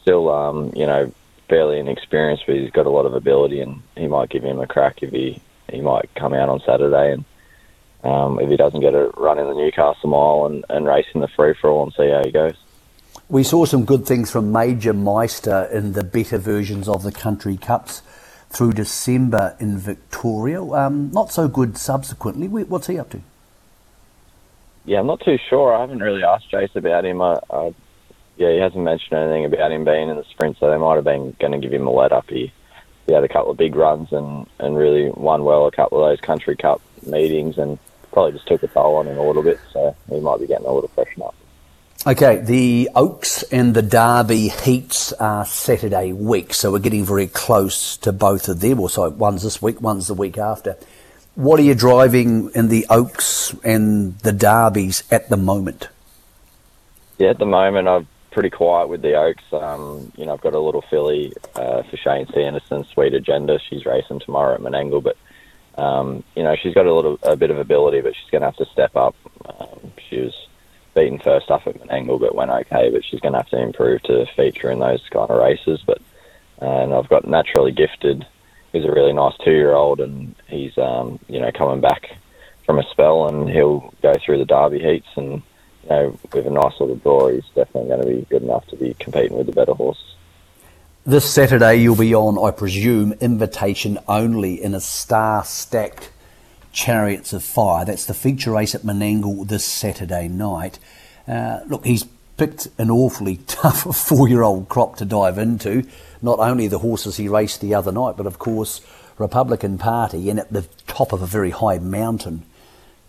still, 0.02 0.30
um, 0.30 0.72
you 0.76 0.86
know, 0.86 1.14
fairly 1.50 1.80
inexperienced, 1.80 2.44
but 2.46 2.56
he's 2.56 2.72
got 2.72 2.86
a 2.86 2.90
lot 2.90 3.06
of 3.06 3.14
ability 3.14 3.62
and 3.62 3.82
he 3.96 4.08
might 4.08 4.30
give 4.30 4.44
him 4.44 4.60
a 4.60 4.68
crack 4.68 5.04
if 5.04 5.12
he, 5.12 5.42
he 5.72 5.82
might 5.82 6.10
come 6.16 6.34
out 6.34 6.50
on 6.50 6.62
Saturday 6.66 7.14
and 7.14 7.26
um, 8.04 8.40
if 8.40 8.50
he 8.50 8.58
doesn't 8.58 8.82
get 8.82 8.94
a 8.94 9.12
run 9.18 9.40
in 9.40 9.48
the 9.48 9.54
Newcastle 9.54 10.10
Mile 10.10 10.46
and, 10.48 10.66
and 10.70 10.86
race 10.86 11.06
in 11.14 11.22
the 11.22 11.28
free 11.28 11.54
for 11.54 11.70
all 11.70 11.84
and 11.84 11.94
see 11.94 12.10
how 12.10 12.22
he 12.24 12.32
goes. 12.32 12.56
We 13.30 13.44
saw 13.44 13.66
some 13.66 13.86
good 13.86 14.06
things 14.06 14.30
from 14.30 14.52
Major 14.52 14.94
Meister 14.94 15.70
in 15.72 15.94
the 15.94 16.04
better 16.04 16.38
versions 16.38 16.90
of 16.90 17.04
the 17.04 17.12
Country 17.12 17.58
Cups 17.58 18.02
through 18.50 18.74
December 18.74 19.56
in 19.60 19.78
Victoria. 19.78 20.62
Um, 20.62 21.12
not 21.12 21.32
so 21.32 21.48
good 21.48 21.78
subsequently. 21.78 22.48
What's 22.48 22.88
he 22.88 23.00
up 23.00 23.10
to? 23.12 23.22
Yeah, 24.86 25.00
I'm 25.00 25.08
not 25.08 25.22
too 25.22 25.38
sure. 25.50 25.74
I 25.74 25.82
haven't 25.82 26.00
really 26.00 26.24
asked 26.24 26.52
Jace 26.52 26.76
about 26.76 27.06
him. 27.06 27.22
I, 27.22 27.40
I, 27.50 27.74
yeah, 28.38 28.52
he 28.52 28.58
hasn't 28.58 28.84
mentioned 28.84 29.14
anything 29.14 29.46
about 29.46 29.72
him 29.72 29.86
being 29.86 30.10
in 30.10 30.18
the 30.18 30.26
sprint, 30.26 30.58
so 30.60 30.70
they 30.70 30.78
might 30.78 30.96
have 30.96 31.04
been 31.04 31.36
going 31.40 31.54
to 31.54 31.60
give 31.60 31.74
him 31.74 31.88
a 31.88 31.92
let 31.92 32.12
up. 32.12 32.30
He, 32.30 32.52
he 33.08 33.14
had 33.14 33.24
a 33.24 33.30
couple 33.30 33.52
of 33.52 33.58
big 33.58 33.76
runs 33.76 34.12
and, 34.12 34.48
and 34.60 34.76
really 34.78 35.10
won 35.12 35.44
well 35.44 35.68
a 35.68 35.72
couple 35.72 36.04
of 36.04 36.10
those 36.10 36.22
Country 36.22 36.56
Cup 36.56 36.82
meetings 37.06 37.58
and 37.58 37.80
probably 38.12 38.34
just 38.34 38.48
took 38.48 38.64
a 38.64 38.68
toll 38.68 38.96
on 38.98 39.08
him 39.08 39.18
a 39.18 39.26
little 39.26 39.44
bit, 39.44 39.60
so 39.72 39.96
he 40.10 40.20
might 40.20 40.40
be 40.40 40.48
getting 40.48 40.66
a 40.66 40.72
little 40.72 40.90
freshen 40.90 41.22
up. 41.22 41.36
Okay, 42.06 42.40
the 42.40 42.90
Oaks 42.96 43.44
and 43.44 43.74
the 43.74 43.82
Derby 43.82 44.50
heats 44.50 45.14
are 45.14 45.46
Saturday 45.46 46.12
week, 46.12 46.54
so 46.54 46.72
we're 46.72 46.80
getting 46.80 47.06
very 47.06 47.28
close 47.28 47.96
to 47.98 48.12
both 48.12 48.50
of 48.50 48.60
them. 48.60 48.82
Or 48.82 48.90
one's 49.12 49.44
this 49.44 49.62
week, 49.62 49.80
one's 49.80 50.08
the 50.08 50.14
week 50.14 50.38
after. 50.38 50.76
What 51.36 51.60
are 51.60 51.64
you 51.64 51.74
driving 51.74 52.52
in 52.54 52.68
the 52.68 52.86
Oaks 52.90 53.56
and 53.64 54.18
the 54.20 54.32
Derbies 54.32 55.04
at 55.12 55.30
the 55.30 55.38
moment? 55.38 55.90
Yeah, 57.18 57.30
at 57.30 57.40
the 57.40 57.46
moment 57.46 57.88
I'm 57.88 58.08
pretty 58.30 58.50
quiet 58.50 58.90
with 58.90 59.02
the 59.02 59.16
Oaks. 59.16 59.44
Um, 59.52 60.12
you 60.16 60.26
know, 60.26 60.34
I've 60.34 60.42
got 60.42 60.54
a 60.54 60.60
little 60.60 60.82
filly 60.82 61.34
uh, 61.56 61.84
for 61.84 61.98
Shane 61.98 62.28
Sanderson, 62.34 62.84
Sweet 62.86 63.14
Agenda. 63.14 63.60
She's 63.70 63.86
racing 63.86 64.20
tomorrow 64.20 64.56
at 64.56 64.62
Menangle, 64.62 65.02
but 65.02 65.18
um, 65.82 66.24
you 66.36 66.44
know, 66.44 66.56
she's 66.56 66.76
got 66.76 66.86
a 66.86 66.94
little 66.94 67.18
a 67.24 67.36
bit 67.36 67.50
of 67.50 67.58
ability, 67.58 68.02
but 68.02 68.16
she's 68.16 68.30
going 68.30 68.42
to 68.42 68.48
have 68.48 68.58
to 68.58 68.66
step 68.72 68.96
up. 68.96 69.16
Um, 69.60 69.92
she 70.10 70.20
was 70.20 70.48
beaten 70.94 71.18
first 71.18 71.50
up 71.50 71.66
at 71.66 71.80
Menangle, 71.80 72.20
but 72.20 72.36
went 72.36 72.52
okay. 72.52 72.92
But 72.92 73.04
she's 73.06 73.20
going 73.22 73.34
to 73.34 73.40
have 73.40 73.50
to 73.50 73.62
improve 73.62 74.04
to 74.04 74.28
feature 74.36 74.70
in 74.70 74.80
those 74.80 75.02
kind 75.10 75.32
of 75.32 75.42
races. 75.42 75.82
But 75.86 76.00
and 76.60 76.94
I've 76.94 77.10
got 77.10 77.28
naturally 77.28 77.72
gifted. 77.72 78.26
He's 78.74 78.86
a 78.86 78.92
really 78.92 79.14
nice 79.14 79.36
two-year-old, 79.44 80.02
and 80.02 80.36
he's 80.48 80.78
um, 80.78 81.20
you 81.30 81.40
know 81.40 81.52
coming 81.52 81.80
back 81.80 82.18
from 82.66 82.80
a 82.80 82.84
spell, 82.84 83.28
and 83.28 83.50
he'll 83.50 83.94
go 84.02 84.14
through 84.26 84.40
the 84.40 84.46
Derby 84.46 84.80
heats, 84.80 85.08
and 85.16 85.42
you 85.84 85.90
know 85.90 86.20
with 86.34 86.46
a 86.46 86.50
nice 86.50 86.80
little 86.80 86.96
draw, 86.98 87.30
he's 87.30 87.46
definitely 87.56 87.90
going 87.90 88.02
to 88.02 88.08
be 88.08 88.28
good 88.30 88.44
enough 88.44 88.68
to 88.68 88.76
be 88.76 88.94
competing 88.96 89.38
with 89.38 89.46
the 89.46 89.54
better 89.54 89.74
horses. 89.74 90.16
This 91.06 91.30
Saturday 91.30 91.76
you'll 91.76 91.98
be 91.98 92.16
on, 92.16 92.42
I 92.42 92.52
presume, 92.52 93.12
invitation 93.20 94.00
only 94.08 94.64
in 94.64 94.74
a 94.74 94.80
star-stacked 94.80 96.10
Chariots 96.72 97.34
of 97.34 97.44
Fire. 97.44 97.84
That's 97.84 98.06
the 98.06 98.14
feature 98.14 98.52
race 98.52 98.74
at 98.74 98.84
Menangle 98.84 99.46
this 99.46 99.66
Saturday 99.66 100.30
night. 100.30 100.80
Uh, 101.28 101.60
look, 101.68 101.86
he's 101.86 102.06
picked 102.38 102.70
an 102.78 102.90
awfully 102.90 103.38
tough 103.48 103.96
four-year-old 104.08 104.70
crop 104.70 104.96
to 104.96 105.06
dive 105.06 105.38
into. 105.38 105.84
Not 106.24 106.40
only 106.40 106.68
the 106.68 106.80
horses 106.80 107.18
he 107.18 107.28
raced 107.28 107.62
the 107.62 107.76
other 107.76 107.92
night, 107.92 108.18
but 108.18 108.26
of 108.26 108.40
course 108.40 108.82
Republican 109.20 109.78
Party, 109.78 110.32
and 110.32 110.40
at 110.40 110.52
the 110.52 110.64
top 110.88 111.14
of 111.14 111.22
a 111.22 111.28
very 111.28 111.52
high 111.52 111.78
mountain, 111.78 112.44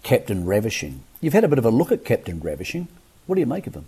Captain 0.03 0.45
Ravishing. 0.45 1.03
You've 1.23 1.33
had 1.33 1.45
a 1.45 1.49
bit 1.49 1.59
of 1.59 1.65
a 1.65 1.71
look 1.71 1.91
at 1.91 2.05
Captain 2.05 2.41
Ravishing. 2.41 2.89
What 3.27 3.37
do 3.37 3.41
you 3.41 3.47
make 3.47 3.67
of 3.67 3.75
him? 3.75 3.87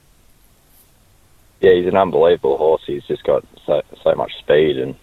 yeah, 1.60 1.72
he's 1.72 1.86
an 1.86 1.96
unbelievable 1.96 2.56
horse. 2.56 2.82
He's 2.86 3.04
just 3.04 3.24
got 3.24 3.44
so 3.64 3.82
so 4.02 4.14
much 4.14 4.32
speed, 4.38 4.78
and 4.78 4.94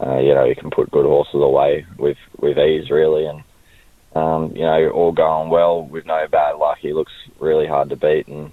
uh, 0.00 0.18
you 0.18 0.34
know 0.34 0.46
he 0.48 0.54
can 0.54 0.70
put 0.70 0.90
good 0.90 1.04
horses 1.04 1.34
away 1.34 1.86
with 1.98 2.18
with 2.38 2.58
ease, 2.58 2.90
really. 2.90 3.26
And 3.26 3.42
um, 4.14 4.56
you 4.56 4.62
know, 4.62 4.90
all 4.90 5.12
going 5.12 5.50
well 5.50 5.82
with 5.82 6.06
no 6.06 6.26
bad 6.28 6.56
luck. 6.56 6.78
He 6.78 6.92
looks 6.92 7.12
really 7.38 7.66
hard 7.66 7.90
to 7.90 7.96
beat, 7.96 8.26
and 8.28 8.46
you 8.46 8.52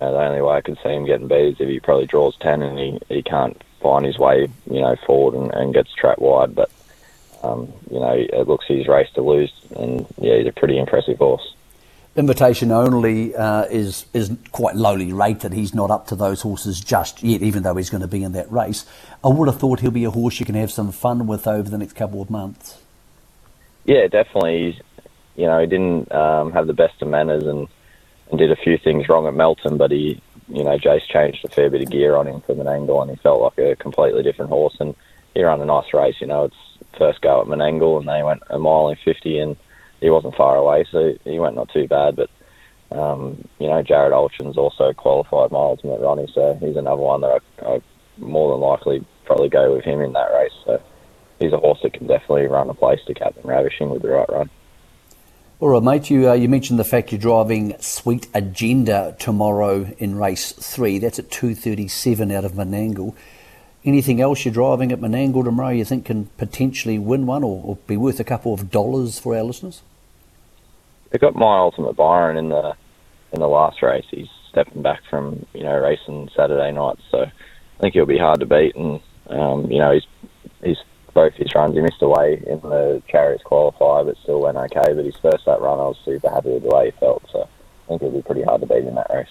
know, 0.00 0.12
the 0.12 0.18
only 0.18 0.42
way 0.42 0.56
I 0.56 0.60
could 0.60 0.78
see 0.82 0.90
him 0.90 1.06
getting 1.06 1.28
beat 1.28 1.54
is 1.54 1.56
if 1.60 1.68
he 1.68 1.80
probably 1.80 2.06
draws 2.06 2.36
ten 2.36 2.62
and 2.62 2.78
he 2.78 2.98
he 3.08 3.22
can't 3.22 3.62
find 3.80 4.04
his 4.04 4.18
way, 4.18 4.48
you 4.70 4.80
know, 4.80 4.96
forward 5.06 5.34
and, 5.34 5.52
and 5.54 5.74
gets 5.74 5.92
trapped 5.94 6.20
wide. 6.20 6.54
But 6.54 6.70
um, 7.42 7.72
you 7.90 8.00
know, 8.00 8.12
it 8.14 8.48
looks 8.48 8.66
he's 8.66 8.88
race 8.88 9.10
to 9.14 9.22
lose, 9.22 9.52
and 9.76 10.06
yeah, 10.20 10.36
he's 10.38 10.46
a 10.46 10.52
pretty 10.52 10.78
impressive 10.78 11.18
horse 11.18 11.54
invitation 12.18 12.72
only 12.72 13.34
uh, 13.34 13.62
is 13.64 14.06
is 14.12 14.32
quite 14.50 14.74
lowly 14.74 15.12
rated. 15.12 15.52
He's 15.52 15.74
not 15.74 15.90
up 15.90 16.08
to 16.08 16.16
those 16.16 16.42
horses 16.42 16.80
just 16.80 17.22
yet, 17.22 17.42
even 17.42 17.62
though 17.62 17.76
he's 17.76 17.90
going 17.90 18.00
to 18.00 18.08
be 18.08 18.22
in 18.22 18.32
that 18.32 18.50
race. 18.50 18.84
I 19.24 19.28
would 19.28 19.48
have 19.48 19.58
thought 19.58 19.80
he'll 19.80 19.90
be 19.90 20.04
a 20.04 20.10
horse 20.10 20.40
you 20.40 20.46
can 20.46 20.56
have 20.56 20.72
some 20.72 20.92
fun 20.92 21.26
with 21.26 21.46
over 21.46 21.70
the 21.70 21.78
next 21.78 21.94
couple 21.94 22.20
of 22.20 22.28
months. 22.28 22.82
Yeah, 23.84 24.08
definitely. 24.08 24.72
He's, 24.72 24.82
you 25.36 25.46
know, 25.46 25.60
he 25.60 25.66
didn't 25.66 26.12
um, 26.12 26.52
have 26.52 26.66
the 26.66 26.74
best 26.74 27.00
of 27.00 27.08
manners 27.08 27.44
and, 27.44 27.68
and 28.30 28.38
did 28.38 28.50
a 28.50 28.56
few 28.56 28.76
things 28.76 29.08
wrong 29.08 29.26
at 29.26 29.34
Melton, 29.34 29.78
but 29.78 29.90
he, 29.90 30.20
you 30.48 30.64
know, 30.64 30.78
Jace 30.78 31.06
changed 31.06 31.44
a 31.44 31.48
fair 31.48 31.70
bit 31.70 31.82
of 31.82 31.90
gear 31.90 32.16
on 32.16 32.26
him 32.26 32.40
from 32.40 32.60
an 32.60 32.68
angle, 32.68 33.02
and 33.02 33.10
he 33.10 33.16
felt 33.16 33.40
like 33.40 33.58
a 33.58 33.76
completely 33.76 34.22
different 34.22 34.50
horse. 34.50 34.76
And 34.80 34.94
he 35.34 35.42
ran 35.42 35.60
a 35.60 35.64
nice 35.64 35.92
race. 35.92 36.16
You 36.20 36.26
know, 36.26 36.44
it's 36.44 36.56
first 36.96 37.20
go 37.20 37.40
at 37.40 37.46
Menangle, 37.46 37.98
and 37.98 38.08
they 38.08 38.22
went 38.22 38.42
a 38.50 38.58
mile 38.58 38.88
in 38.88 38.96
fifty 38.96 39.38
and 39.38 39.56
he 40.00 40.10
wasn't 40.10 40.36
far 40.36 40.56
away, 40.56 40.84
so 40.90 41.14
he 41.24 41.38
went 41.38 41.56
not 41.56 41.70
too 41.70 41.88
bad. 41.88 42.16
But 42.16 42.30
um, 42.90 43.46
you 43.58 43.66
know, 43.66 43.82
Jared 43.82 44.12
Alchin's 44.12 44.56
also 44.56 44.92
qualified 44.92 45.50
my 45.50 45.58
ultimate 45.58 46.00
Ronnie, 46.00 46.30
so 46.32 46.54
he's 46.60 46.76
another 46.76 47.02
one 47.02 47.20
that 47.20 47.42
I, 47.62 47.74
I 47.74 47.80
more 48.18 48.52
than 48.52 48.60
likely 48.60 49.04
probably 49.24 49.48
go 49.48 49.74
with 49.74 49.84
him 49.84 50.00
in 50.00 50.12
that 50.12 50.32
race. 50.32 50.52
So 50.64 50.82
he's 51.38 51.52
a 51.52 51.58
horse 51.58 51.80
that 51.82 51.92
can 51.92 52.06
definitely 52.06 52.46
run 52.46 52.70
a 52.70 52.74
place 52.74 53.00
to 53.06 53.14
Captain 53.14 53.46
Ravishing 53.46 53.90
with 53.90 54.02
the 54.02 54.08
right 54.08 54.28
run. 54.28 54.50
All 55.60 55.70
right, 55.70 55.82
mate. 55.82 56.08
You 56.08 56.30
uh, 56.30 56.34
you 56.34 56.48
mentioned 56.48 56.78
the 56.78 56.84
fact 56.84 57.10
you're 57.10 57.20
driving 57.20 57.74
Sweet 57.80 58.28
Agenda 58.32 59.16
tomorrow 59.18 59.92
in 59.98 60.14
race 60.14 60.52
three. 60.52 61.00
That's 61.00 61.18
at 61.18 61.32
two 61.32 61.56
thirty 61.56 61.88
seven 61.88 62.30
out 62.30 62.44
of 62.44 62.52
Menangle. 62.52 63.12
Anything 63.84 64.20
else 64.20 64.44
you're 64.44 64.54
driving 64.54 64.92
at 64.92 65.00
Menangle 65.00 65.42
tomorrow 65.42 65.70
you 65.70 65.84
think 65.84 66.04
can 66.04 66.26
potentially 66.36 66.96
win 66.96 67.26
one 67.26 67.42
or, 67.42 67.60
or 67.64 67.76
be 67.88 67.96
worth 67.96 68.20
a 68.20 68.24
couple 68.24 68.54
of 68.54 68.70
dollars 68.70 69.18
for 69.18 69.36
our 69.36 69.42
listeners? 69.42 69.82
I 71.12 71.18
got 71.18 71.34
my 71.34 71.58
ultimate 71.58 71.96
Byron 71.96 72.36
in 72.36 72.50
the 72.50 72.76
in 73.32 73.40
the 73.40 73.48
last 73.48 73.82
race. 73.82 74.06
He's 74.12 74.28
stepping 74.50 74.82
back 74.82 75.00
from 75.10 75.44
you 75.54 75.64
know 75.64 75.76
racing 75.76 76.30
Saturday 76.36 76.70
night, 76.70 76.98
so 77.10 77.22
I 77.22 77.80
think 77.80 77.94
he'll 77.94 78.06
be 78.06 78.16
hard 78.16 78.38
to 78.38 78.46
beat. 78.46 78.76
And 78.76 79.00
um, 79.28 79.72
you 79.72 79.80
know 79.80 79.90
he's 79.90 80.06
he's 80.62 80.78
both 81.18 81.34
his 81.34 81.52
runs. 81.52 81.74
He 81.74 81.80
missed 81.80 82.00
away 82.00 82.40
in 82.46 82.60
the 82.60 83.02
Chariots 83.08 83.42
qualifier, 83.42 84.06
but 84.06 84.16
still 84.22 84.40
went 84.40 84.56
okay. 84.56 84.92
But 84.94 85.04
his 85.04 85.16
first 85.16 85.46
that 85.46 85.60
run, 85.60 85.80
I 85.80 85.88
was 85.88 85.98
super 86.04 86.30
happy 86.30 86.50
with 86.50 86.62
the 86.62 86.68
way 86.68 86.86
he 86.86 86.90
felt. 86.92 87.24
So 87.32 87.42
I 87.42 87.88
think 87.88 88.02
it'll 88.02 88.14
be 88.14 88.22
pretty 88.22 88.44
hard 88.44 88.60
to 88.60 88.68
beat 88.68 88.84
in 88.84 88.94
that 88.94 89.10
race. 89.12 89.26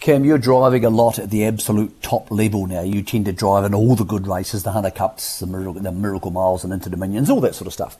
Cam, 0.00 0.22
you're 0.22 0.36
driving 0.36 0.84
a 0.84 0.90
lot 0.90 1.18
at 1.18 1.30
the 1.30 1.46
absolute 1.46 2.02
top 2.02 2.30
level 2.30 2.66
now. 2.66 2.82
You 2.82 3.02
tend 3.02 3.24
to 3.24 3.32
drive 3.32 3.64
in 3.64 3.72
all 3.72 3.96
the 3.96 4.04
good 4.04 4.26
races, 4.26 4.64
the 4.64 4.72
Hunter 4.72 4.90
Cups, 4.90 5.38
the 5.38 5.46
Miracle, 5.46 5.74
the 5.74 5.92
Miracle 5.92 6.30
Miles 6.30 6.62
and 6.62 6.74
Inter 6.74 6.90
Dominions, 6.90 7.30
all 7.30 7.40
that 7.40 7.54
sort 7.54 7.68
of 7.68 7.72
stuff. 7.72 7.96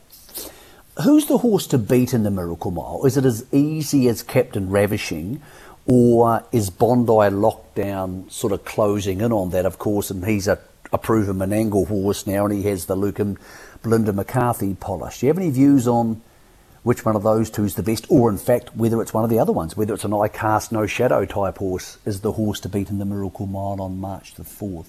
Who's 1.03 1.27
the 1.27 1.39
horse 1.39 1.67
to 1.69 1.79
beat 1.79 2.13
in 2.13 2.25
the 2.25 2.31
Miracle 2.31 2.73
Mile? 2.73 3.07
Is 3.07 3.17
it 3.17 3.25
as 3.25 3.47
easy 3.53 4.07
as 4.09 4.23
Captain 4.23 4.69
Ravishing, 4.69 5.41
or 5.87 6.45
is 6.53 6.69
Bondi 6.69 7.13
Lockdown 7.13 8.31
sort 8.31 8.53
of 8.53 8.67
closing 8.67 9.23
in 9.23 9.33
on 9.33 9.49
that, 9.51 9.65
of 9.65 9.79
course? 9.79 10.11
And 10.11 10.27
he's 10.27 10.47
a, 10.47 10.59
a 10.93 10.99
proven 10.99 11.37
Menangle 11.37 11.89
horse 11.89 12.27
now, 12.27 12.45
and 12.45 12.55
he 12.55 12.63
has 12.65 12.87
the 12.87 12.95
Luke 12.95 13.19
and 13.19 13.39
Belinda 13.83 14.13
McCarthy 14.13 14.75
polish. 14.75 15.21
Do 15.21 15.27
you 15.27 15.31
have 15.31 15.39
any 15.39 15.51
views 15.51 15.89
on 15.89 16.23
which 16.83 17.05
one 17.05 17.17
of 17.17 17.23
those 17.23 17.51
two 17.51 17.65
is 17.65 17.77
the 17.77 17.83
best, 17.83 18.07
or 18.09 18.29
in 18.29 18.39
fact, 18.39 18.77
whether 18.77 19.01
it's 19.01 19.15
one 19.15 19.25
of 19.25 19.31
the 19.31 19.39
other 19.39 19.53
ones, 19.53 19.77
whether 19.77 19.95
it's 19.95 20.05
an 20.05 20.13
eye 20.13 20.29
cast, 20.29 20.73
no 20.73 20.87
shadow 20.87 21.25
type 21.25 21.59
horse, 21.59 21.99
is 22.05 22.21
the 22.21 22.33
horse 22.33 22.61
to 22.61 22.69
beat 22.69 22.91
in 22.91 22.99
the 22.99 23.05
Miracle 23.05 23.47
Mile 23.47 23.81
on 23.81 23.99
March 23.99 24.35
the 24.35 24.43
4th? 24.43 24.87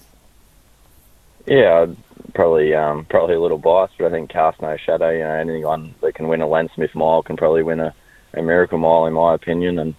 Yeah, 1.46 1.86
probably 2.34 2.74
um, 2.74 3.04
probably 3.04 3.34
a 3.34 3.40
little 3.40 3.58
biased, 3.58 3.98
but 3.98 4.06
I 4.06 4.10
think 4.10 4.30
cast 4.30 4.62
no 4.62 4.76
shadow. 4.78 5.10
You 5.10 5.20
know, 5.20 5.30
anyone 5.30 5.94
that 6.00 6.14
can 6.14 6.28
win 6.28 6.40
a 6.40 6.48
Len 6.48 6.70
Smith 6.74 6.94
mile 6.94 7.22
can 7.22 7.36
probably 7.36 7.62
win 7.62 7.80
a, 7.80 7.94
a 8.32 8.42
Miracle 8.42 8.78
Mile, 8.78 9.06
in 9.06 9.12
my 9.12 9.34
opinion. 9.34 9.78
And 9.78 9.94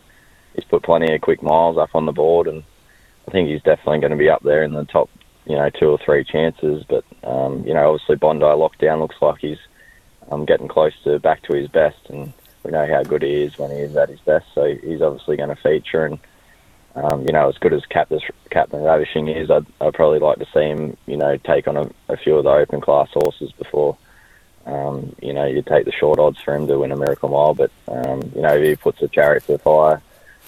he's 0.55 0.63
put 0.63 0.83
plenty 0.83 1.13
of 1.13 1.21
quick 1.21 1.43
miles 1.43 1.77
up 1.77 1.93
on 1.93 2.07
the 2.07 2.11
board, 2.11 2.47
and 2.47 2.63
I 3.27 3.31
think 3.31 3.49
he's 3.49 3.61
definitely 3.61 3.99
going 3.99 4.11
to 4.11 4.17
be 4.17 4.29
up 4.29 4.41
there 4.41 4.63
in 4.63 4.73
the 4.73 4.85
top, 4.85 5.09
you 5.45 5.55
know, 5.55 5.69
two 5.69 5.89
or 5.89 5.97
three 5.97 6.23
chances. 6.23 6.83
But 6.87 7.03
um, 7.23 7.65
you 7.65 7.73
know, 7.73 7.93
obviously 7.93 8.15
Bondi 8.15 8.45
lockdown 8.45 8.99
looks 8.99 9.15
like 9.21 9.39
he's 9.39 9.59
um, 10.31 10.45
getting 10.45 10.67
close 10.67 10.93
to 11.03 11.19
back 11.19 11.43
to 11.43 11.55
his 11.55 11.67
best, 11.67 11.97
and 12.09 12.33
we 12.63 12.71
know 12.71 12.85
how 12.87 13.03
good 13.03 13.21
he 13.21 13.43
is 13.43 13.57
when 13.57 13.71
he 13.71 13.77
is 13.77 13.95
at 13.95 14.09
his 14.09 14.19
best. 14.21 14.45
So 14.53 14.75
he's 14.75 15.01
obviously 15.01 15.37
going 15.37 15.49
to 15.49 15.55
feature, 15.55 16.05
and 16.05 16.19
um, 16.95 17.21
you 17.21 17.33
know, 17.33 17.49
as 17.49 17.57
good 17.57 17.73
as 17.73 17.85
Captain 17.85 18.19
Captain 18.49 18.81
Ravishing 18.81 19.27
is, 19.27 19.51
I'd, 19.51 19.65
I'd 19.81 19.93
probably 19.93 20.19
like 20.19 20.39
to 20.39 20.47
see 20.53 20.63
him, 20.63 20.97
you 21.05 21.17
know, 21.17 21.37
take 21.37 21.67
on 21.67 21.77
a, 21.77 21.89
a 22.09 22.17
few 22.17 22.37
of 22.37 22.45
the 22.45 22.51
open 22.51 22.81
class 22.81 23.09
horses 23.13 23.51
before. 23.51 23.97
Um, 24.65 25.15
you 25.21 25.33
know, 25.33 25.45
you 25.45 25.61
take 25.61 25.85
the 25.85 25.91
short 25.91 26.17
odds 26.17 26.39
for 26.39 26.55
him 26.55 26.65
to 26.67 26.79
win 26.79 26.91
a 26.91 26.97
Miracle 26.97 27.29
Mile, 27.29 27.53
but 27.53 27.71
um, 27.87 28.31
you 28.33 28.41
know, 28.41 28.55
if 28.55 28.63
he 28.63 28.75
puts 28.75 28.99
the 28.99 29.07
Chariots 29.07 29.49
of 29.49 29.61
Fire 29.61 30.01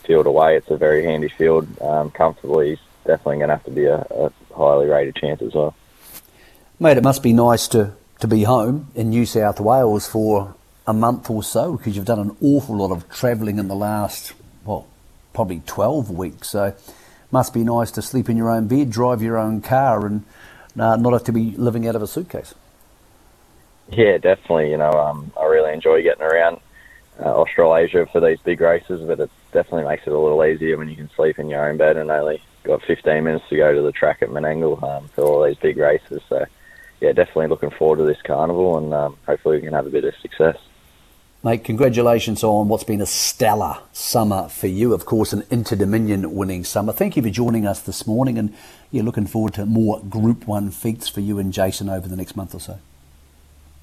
field 0.04 0.26
away, 0.26 0.56
it's 0.56 0.72
a 0.72 0.78
very 0.78 1.04
handy 1.04 1.30
field. 1.30 1.68
Um, 1.82 2.10
comfortably, 2.10 2.70
he's 2.70 2.80
definitely 3.06 3.38
going 3.38 3.50
to 3.50 3.56
have 3.56 3.66
to 3.66 3.72
be 3.72 3.86
a, 3.86 4.00
a 4.00 4.32
highly 4.58 4.88
rated 4.88 5.16
chance 5.16 5.42
as 5.42 5.54
well. 5.54 5.76
Mate, 6.80 6.98
it 6.98 7.04
must 7.04 7.24
be 7.24 7.34
nice 7.34 7.68
to 7.70 7.94
to 8.20 8.28
be 8.28 8.44
home 8.44 8.88
in 8.96 9.10
New 9.10 9.26
South 9.26 9.60
Wales 9.60 10.08
for 10.08 10.56
a 10.88 10.94
month 10.94 11.30
or 11.30 11.44
so 11.44 11.78
because 11.78 11.96
you've 11.96 12.06
done 12.06 12.20
an 12.20 12.36
awful 12.42 12.78
lot 12.78 12.92
of 12.92 13.08
travelling 13.10 13.60
in 13.60 13.68
the 13.68 13.76
last, 13.76 14.34
well, 14.66 14.88
probably 15.34 15.62
12 15.68 16.10
weeks. 16.10 16.50
So 16.50 16.74
must 17.30 17.54
be 17.54 17.64
nice 17.64 17.92
to 17.92 18.02
sleep 18.02 18.30
in 18.30 18.38
your 18.38 18.50
own 18.50 18.68
bed, 18.68 18.90
drive 18.90 19.22
your 19.22 19.38
own 19.38 19.62
car, 19.62 20.06
and 20.06 20.24
uh, 20.80 20.96
not 20.96 21.14
have 21.14 21.26
to 21.26 21.34
be 21.34 21.52
living 21.52 21.88
out 21.88 21.96
of 21.96 22.02
a 22.02 22.08
suitcase. 22.08 22.56
Yeah, 23.90 24.18
definitely. 24.18 24.72
You 24.72 24.78
know, 24.78 24.92
um, 24.92 25.32
I 25.40 25.46
really 25.46 25.74
enjoy 25.74 26.02
getting 26.02 26.24
around 26.24 26.60
uh, 27.20 27.42
Australasia 27.42 28.08
for 28.08 28.20
these 28.20 28.40
big 28.40 28.62
races, 28.62 29.02
but 29.02 29.20
it 29.20 29.30
definitely 29.52 29.88
makes 29.88 30.08
it 30.08 30.14
a 30.14 30.20
little 30.20 30.44
easier 30.44 30.78
when 30.78 30.90
you 30.90 30.96
can 30.96 31.10
sleep 31.16 31.38
in 31.38 31.50
your 31.50 31.70
own 31.70 31.78
bed 31.78 31.98
and 31.98 32.10
only 32.10 32.42
got 32.68 32.84
15 32.84 33.24
minutes 33.24 33.46
to 33.50 33.58
go 33.58 33.74
to 33.74 33.82
the 33.82 33.92
track 33.92 34.22
at 34.22 34.30
Menangle 34.30 34.82
um, 34.84 35.08
for 35.10 35.24
all 35.24 35.44
these 35.44 35.58
big 35.58 35.78
races. 35.78 36.22
So 36.30 36.46
yeah, 37.00 37.12
definitely 37.12 37.48
looking 37.48 37.70
forward 37.72 37.98
to 37.98 38.04
this 38.04 38.22
carnival, 38.22 38.78
and 38.78 38.94
um, 38.94 39.18
hopefully 39.26 39.58
we 39.58 39.64
can 39.64 39.74
have 39.74 39.88
a 39.88 39.90
bit 39.90 40.04
of 40.04 40.16
success. 40.22 40.58
Mate, 41.44 41.64
congratulations 41.64 42.44
on 42.44 42.68
what's 42.68 42.84
been 42.84 43.00
a 43.00 43.06
stellar 43.06 43.78
summer 43.94 44.50
for 44.50 44.68
you. 44.68 44.94
Of 44.94 45.06
course, 45.06 45.34
an 45.34 45.44
Inter-Dominion 45.52 46.34
winning 46.34 46.64
summer. 46.64 46.92
Thank 46.92 47.16
you 47.16 47.22
for 47.22 47.30
joining 47.30 47.68
us 47.68 47.80
this 47.82 48.08
morning, 48.08 48.40
and 48.40 48.54
you're 48.92 49.04
looking 49.04 49.28
forward 49.28 49.54
to 49.54 49.66
more 49.66 50.02
Group 50.02 50.48
One 50.48 50.72
feats 50.72 51.08
for 51.08 51.22
you 51.22 51.38
and 51.38 51.54
Jason 51.54 51.90
over 51.90 52.08
the 52.08 52.16
next 52.16 52.36
month 52.36 52.56
or 52.56 52.60
so. 52.60 52.80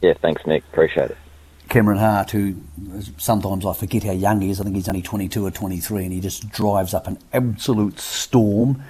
Yeah, 0.02 0.14
thanks, 0.20 0.42
Mick. 0.42 0.64
Appreciate 0.72 1.12
it. 1.12 1.16
Cameron 1.68 1.98
Hart, 1.98 2.30
who 2.30 2.56
sometimes 3.18 3.66
I 3.66 3.72
forget 3.72 4.04
how 4.04 4.12
young 4.12 4.40
he 4.40 4.50
is. 4.50 4.60
I 4.60 4.64
think 4.64 4.76
he's 4.76 4.88
only 4.88 5.02
22 5.02 5.46
or 5.46 5.50
23, 5.50 6.04
and 6.04 6.12
he 6.12 6.20
just 6.20 6.50
drives 6.50 6.94
up 6.94 7.06
an 7.06 7.18
absolute 7.32 7.98
storm 7.98 8.82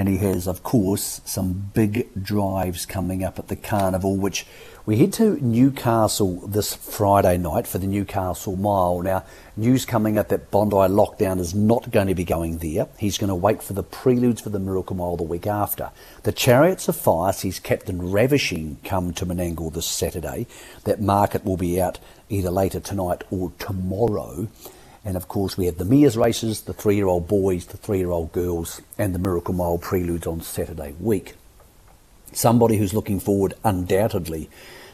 and 0.00 0.08
he 0.08 0.16
has, 0.16 0.48
of 0.48 0.62
course, 0.62 1.20
some 1.26 1.72
big 1.74 2.08
drives 2.14 2.86
coming 2.86 3.22
up 3.22 3.38
at 3.38 3.48
the 3.48 3.54
Carnival, 3.54 4.16
which 4.16 4.46
we 4.86 4.96
head 4.96 5.12
to 5.12 5.38
Newcastle 5.44 6.46
this 6.46 6.72
Friday 6.74 7.36
night 7.36 7.66
for 7.66 7.76
the 7.76 7.86
Newcastle 7.86 8.56
Mile. 8.56 9.02
Now, 9.02 9.24
news 9.58 9.84
coming 9.84 10.16
up 10.16 10.28
that 10.28 10.50
Bondi 10.50 10.74
lockdown 10.74 11.38
is 11.38 11.54
not 11.54 11.90
going 11.90 12.06
to 12.06 12.14
be 12.14 12.24
going 12.24 12.58
there. 12.58 12.88
He's 12.96 13.18
going 13.18 13.28
to 13.28 13.34
wait 13.34 13.62
for 13.62 13.74
the 13.74 13.82
preludes 13.82 14.40
for 14.40 14.48
the 14.48 14.58
Miracle 14.58 14.96
Mile 14.96 15.18
the 15.18 15.22
week 15.22 15.46
after. 15.46 15.90
The 16.22 16.32
Chariots 16.32 16.88
of 16.88 16.96
Fire 16.96 17.34
sees 17.34 17.60
Captain 17.60 18.10
Ravishing 18.10 18.78
come 18.82 19.12
to 19.12 19.26
Menangle 19.26 19.70
this 19.70 19.86
Saturday. 19.86 20.46
That 20.84 21.02
market 21.02 21.44
will 21.44 21.58
be 21.58 21.78
out 21.78 21.98
either 22.30 22.50
later 22.50 22.80
tonight 22.80 23.22
or 23.30 23.52
tomorrow. 23.58 24.48
And 25.04 25.16
of 25.16 25.28
course, 25.28 25.56
we 25.56 25.66
have 25.66 25.78
the 25.78 25.84
Mears 25.84 26.16
races, 26.16 26.62
the 26.62 26.72
three 26.72 26.96
year 26.96 27.06
old 27.06 27.26
boys, 27.26 27.66
the 27.66 27.76
three 27.76 27.98
year 27.98 28.10
old 28.10 28.32
girls, 28.32 28.82
and 28.98 29.14
the 29.14 29.18
Miracle 29.18 29.54
Mile 29.54 29.78
preludes 29.78 30.26
on 30.26 30.40
Saturday 30.40 30.94
week. 31.00 31.34
Somebody 32.32 32.76
who's 32.76 32.94
looking 32.94 33.18
forward 33.18 33.54
undoubtedly 33.64 34.50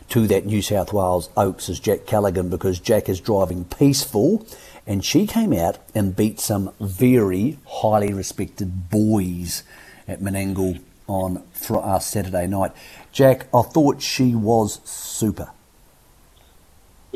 to 0.08 0.26
that 0.28 0.46
New 0.46 0.62
South 0.62 0.92
Wales 0.92 1.28
Oaks 1.36 1.68
is 1.68 1.80
Jack 1.80 2.06
Callaghan 2.06 2.48
because 2.48 2.78
Jack 2.78 3.08
is 3.08 3.20
driving 3.20 3.64
peaceful 3.64 4.46
and 4.86 5.04
she 5.04 5.26
came 5.26 5.52
out 5.52 5.78
and 5.94 6.14
beat 6.14 6.38
some 6.38 6.72
very 6.80 7.58
highly 7.66 8.12
respected 8.12 8.88
boys 8.88 9.64
at 10.06 10.20
Menangle 10.20 10.80
on 11.08 11.42
uh, 11.70 11.98
Saturday 11.98 12.46
night. 12.46 12.72
Jack, 13.12 13.46
I 13.52 13.62
thought 13.62 14.00
she 14.00 14.34
was 14.34 14.80
super. 14.84 15.50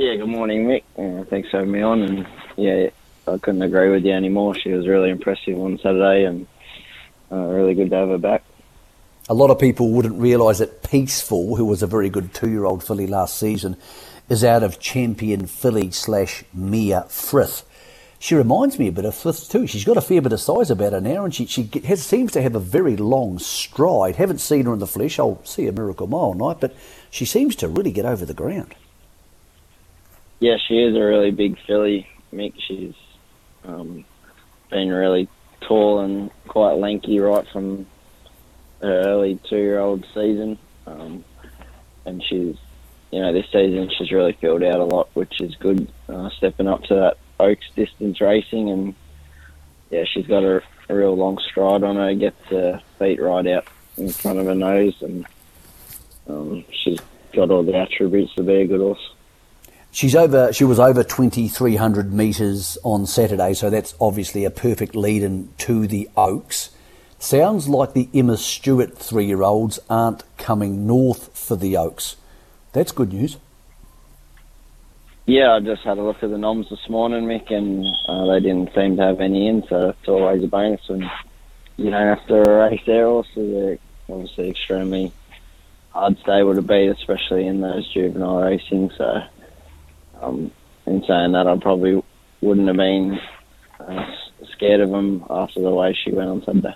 Yeah, 0.01 0.15
good 0.15 0.31
morning, 0.31 0.65
Mick. 0.65 0.85
Uh, 0.97 1.25
thanks 1.27 1.51
for 1.51 1.59
having 1.59 1.73
me 1.73 1.83
on. 1.83 2.01
And 2.01 2.27
yeah, 2.57 2.89
I 3.29 3.37
couldn't 3.37 3.61
agree 3.61 3.91
with 3.91 4.03
you 4.03 4.13
anymore. 4.13 4.55
She 4.55 4.71
was 4.71 4.89
really 4.89 5.11
impressive 5.11 5.59
on 5.59 5.77
Saturday 5.77 6.25
and 6.25 6.47
uh, 7.31 7.37
really 7.37 7.75
good 7.75 7.91
to 7.91 7.97
have 7.97 8.09
her 8.09 8.17
back. 8.17 8.43
A 9.29 9.35
lot 9.35 9.51
of 9.51 9.59
people 9.59 9.91
wouldn't 9.91 10.19
realise 10.19 10.57
that 10.57 10.83
Peaceful, 10.83 11.57
who 11.57 11.67
was 11.67 11.83
a 11.83 11.87
very 11.87 12.09
good 12.09 12.33
two-year-old 12.33 12.83
filly 12.83 13.07
last 13.07 13.39
season, 13.39 13.77
is 14.31 14.43
out 14.43 14.63
of 14.63 14.81
champion 14.81 15.45
filly 15.45 15.91
slash 15.91 16.45
Mia 16.55 17.03
Frith. 17.11 17.65
She 18.19 18.35
reminds 18.35 18.79
me 18.79 18.89
a 18.89 18.93
bit 18.93 19.05
of 19.05 19.15
Frith 19.15 19.51
too. 19.51 19.67
She's 19.67 19.85
got 19.85 19.99
a 19.99 20.01
fair 20.01 20.23
bit 20.23 20.33
of 20.33 20.41
size 20.41 20.71
about 20.71 20.95
her 20.95 21.03
now, 21.03 21.27
and 21.27 21.35
she 21.35 21.45
she 21.45 21.69
has, 21.85 22.03
seems 22.03 22.33
to 22.33 22.41
have 22.41 22.55
a 22.55 22.59
very 22.59 22.97
long 22.97 23.39
stride. 23.39 24.17
Haven't 24.17 24.41
seen 24.41 24.65
her 24.65 24.73
in 24.73 24.79
the 24.79 24.87
flesh. 24.87 25.19
I'll 25.19 25.45
see 25.45 25.67
a 25.67 25.73
Miracle 25.73 26.07
Mile 26.07 26.33
night, 26.33 26.57
but 26.59 26.75
she 27.11 27.27
seems 27.27 27.55
to 27.57 27.69
really 27.69 27.93
get 27.93 28.07
over 28.07 28.25
the 28.25 28.33
ground. 28.33 28.75
Yeah, 30.41 30.57
she 30.57 30.83
is 30.83 30.97
a 30.97 31.01
really 31.01 31.31
big 31.33 31.59
filly, 31.67 32.09
Mick. 32.33 32.55
She's 32.67 32.95
um, 33.63 34.07
been 34.71 34.89
really 34.89 35.29
tall 35.61 36.01
and 36.01 36.31
quite 36.49 36.79
lanky 36.79 37.21
right 37.21 37.47
from 37.53 37.87
her 38.81 39.03
early 39.05 39.39
two-year-old 39.45 40.07
season, 40.15 40.59
um, 40.87 41.23
and 42.07 42.23
she's, 42.23 42.57
you 43.11 43.21
know, 43.21 43.35
this 43.35 43.45
season 43.53 43.91
she's 43.99 44.11
really 44.11 44.33
filled 44.33 44.63
out 44.63 44.81
a 44.81 44.85
lot, 44.85 45.11
which 45.13 45.43
is 45.43 45.55
good. 45.57 45.93
Uh, 46.09 46.31
stepping 46.31 46.67
up 46.67 46.85
to 46.85 46.95
that 46.95 47.19
Oaks 47.39 47.67
distance 47.77 48.19
racing, 48.23 48.71
and 48.71 48.95
yeah, 49.91 50.05
she's 50.05 50.27
got 50.27 50.43
a, 50.43 50.63
a 50.89 50.95
real 50.95 51.15
long 51.15 51.39
stride 51.39 51.83
on 51.83 51.97
her. 51.97 52.15
Gets 52.15 52.43
her 52.47 52.81
feet 52.99 53.21
right 53.21 53.47
out 53.47 53.67
in 53.99 54.09
front 54.09 54.39
of 54.39 54.47
her 54.47 54.55
nose, 54.55 55.03
and 55.03 55.27
um, 56.27 56.65
she's 56.73 57.01
got 57.35 57.51
all 57.51 57.63
the 57.63 57.77
attributes 57.77 58.35
to 58.37 58.43
be 58.43 58.63
a 58.63 58.67
good 58.67 58.81
horse. 58.81 59.13
She's 59.93 60.15
over. 60.15 60.53
She 60.53 60.65
was 60.65 60.79
over 60.79 61.03
twenty 61.03 61.49
three 61.49 61.77
hundred 61.77 62.13
metres 62.13 62.79
on 62.85 63.07
Saturday, 63.07 63.55
so 63.55 63.71
that's 63.71 63.95
obviously 64.01 64.45
a 64.45 64.51
perfect 64.51 64.95
lead 64.95 65.23
in 65.23 65.49
to 65.59 65.87
the 65.87 66.09
Oaks. 66.17 66.71
Sounds 67.19 67.69
like 67.69 67.93
the 67.93 68.09
Emma 68.15 68.37
Stewart 68.37 68.97
three 68.97 69.27
year 69.27 69.43
olds 69.43 69.79
aren't 69.91 70.23
coming 70.39 70.87
north 70.87 71.37
for 71.37 71.57
the 71.57 71.77
Oaks. 71.77 72.17
That's 72.73 72.93
good 72.93 73.13
news. 73.13 73.37
Yeah, 75.27 75.53
I 75.55 75.61
just 75.61 75.83
had 75.83 75.99
a 75.99 76.03
look 76.03 76.23
at 76.23 76.31
the 76.31 76.39
noms 76.39 76.71
this 76.71 76.89
morning, 76.89 77.25
Mick, 77.25 77.53
and 77.53 77.87
uh, 78.09 78.33
they 78.33 78.41
didn't 78.41 78.75
seem 78.75 78.97
to 78.97 79.03
have 79.03 79.21
any 79.21 79.49
in, 79.49 79.65
so 79.69 79.91
it's 79.91 80.09
always 80.09 80.43
a 80.43 80.49
bonus 80.49 80.81
when 80.89 81.09
you 81.77 81.91
don't 81.91 82.17
have 82.17 82.27
to 82.29 82.35
race 82.35 82.81
their 82.87 83.05
horses. 83.05 83.35
They're 83.35 83.79
obviously 84.09 84.51
extremely 84.51 85.13
hard 85.91 86.19
stable 86.21 86.55
to 86.55 86.63
beat, 86.63 86.89
especially 86.89 87.47
in 87.47 87.61
those 87.61 87.87
juvenile 87.93 88.43
racing. 88.43 88.91
So 88.97 89.23
um, 90.21 90.51
in 90.87 91.03
saying 91.07 91.33
that, 91.33 91.47
I 91.47 91.57
probably 91.59 92.03
wouldn't 92.41 92.67
have 92.67 92.77
been 92.77 93.19
uh, 93.79 94.07
scared 94.53 94.81
of 94.81 94.91
him 94.91 95.25
after 95.29 95.61
the 95.61 95.71
way 95.71 95.97
she 96.05 96.13
went 96.13 96.31
on 96.31 96.43
Sunday. 96.45 96.75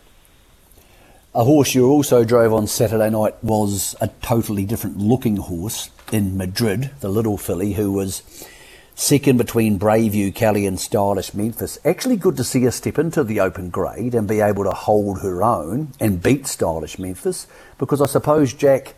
A 1.34 1.42
horse 1.42 1.74
you 1.74 1.88
also 1.88 2.22
drove 2.22 2.52
on 2.52 2.68
Saturday 2.68 3.10
night 3.10 3.42
was 3.42 3.96
a 4.00 4.08
totally 4.22 4.64
different 4.64 4.98
looking 4.98 5.36
horse 5.36 5.90
in 6.12 6.36
Madrid, 6.36 6.92
the 7.00 7.08
little 7.08 7.36
filly 7.36 7.72
who 7.72 7.90
was 7.90 8.22
second 8.94 9.36
between 9.36 9.78
Braveview 9.78 10.32
Kelly 10.32 10.64
and 10.64 10.78
Stylish 10.78 11.34
Memphis. 11.34 11.78
Actually, 11.84 12.16
good 12.16 12.36
to 12.36 12.44
see 12.44 12.62
her 12.62 12.70
step 12.70 12.98
into 12.98 13.24
the 13.24 13.40
open 13.40 13.70
grade 13.70 14.14
and 14.14 14.28
be 14.28 14.40
able 14.40 14.62
to 14.62 14.70
hold 14.70 15.22
her 15.22 15.42
own 15.42 15.92
and 15.98 16.22
beat 16.22 16.46
Stylish 16.46 17.00
Memphis 17.00 17.48
because 17.78 18.00
I 18.00 18.06
suppose, 18.06 18.52
Jack, 18.54 18.94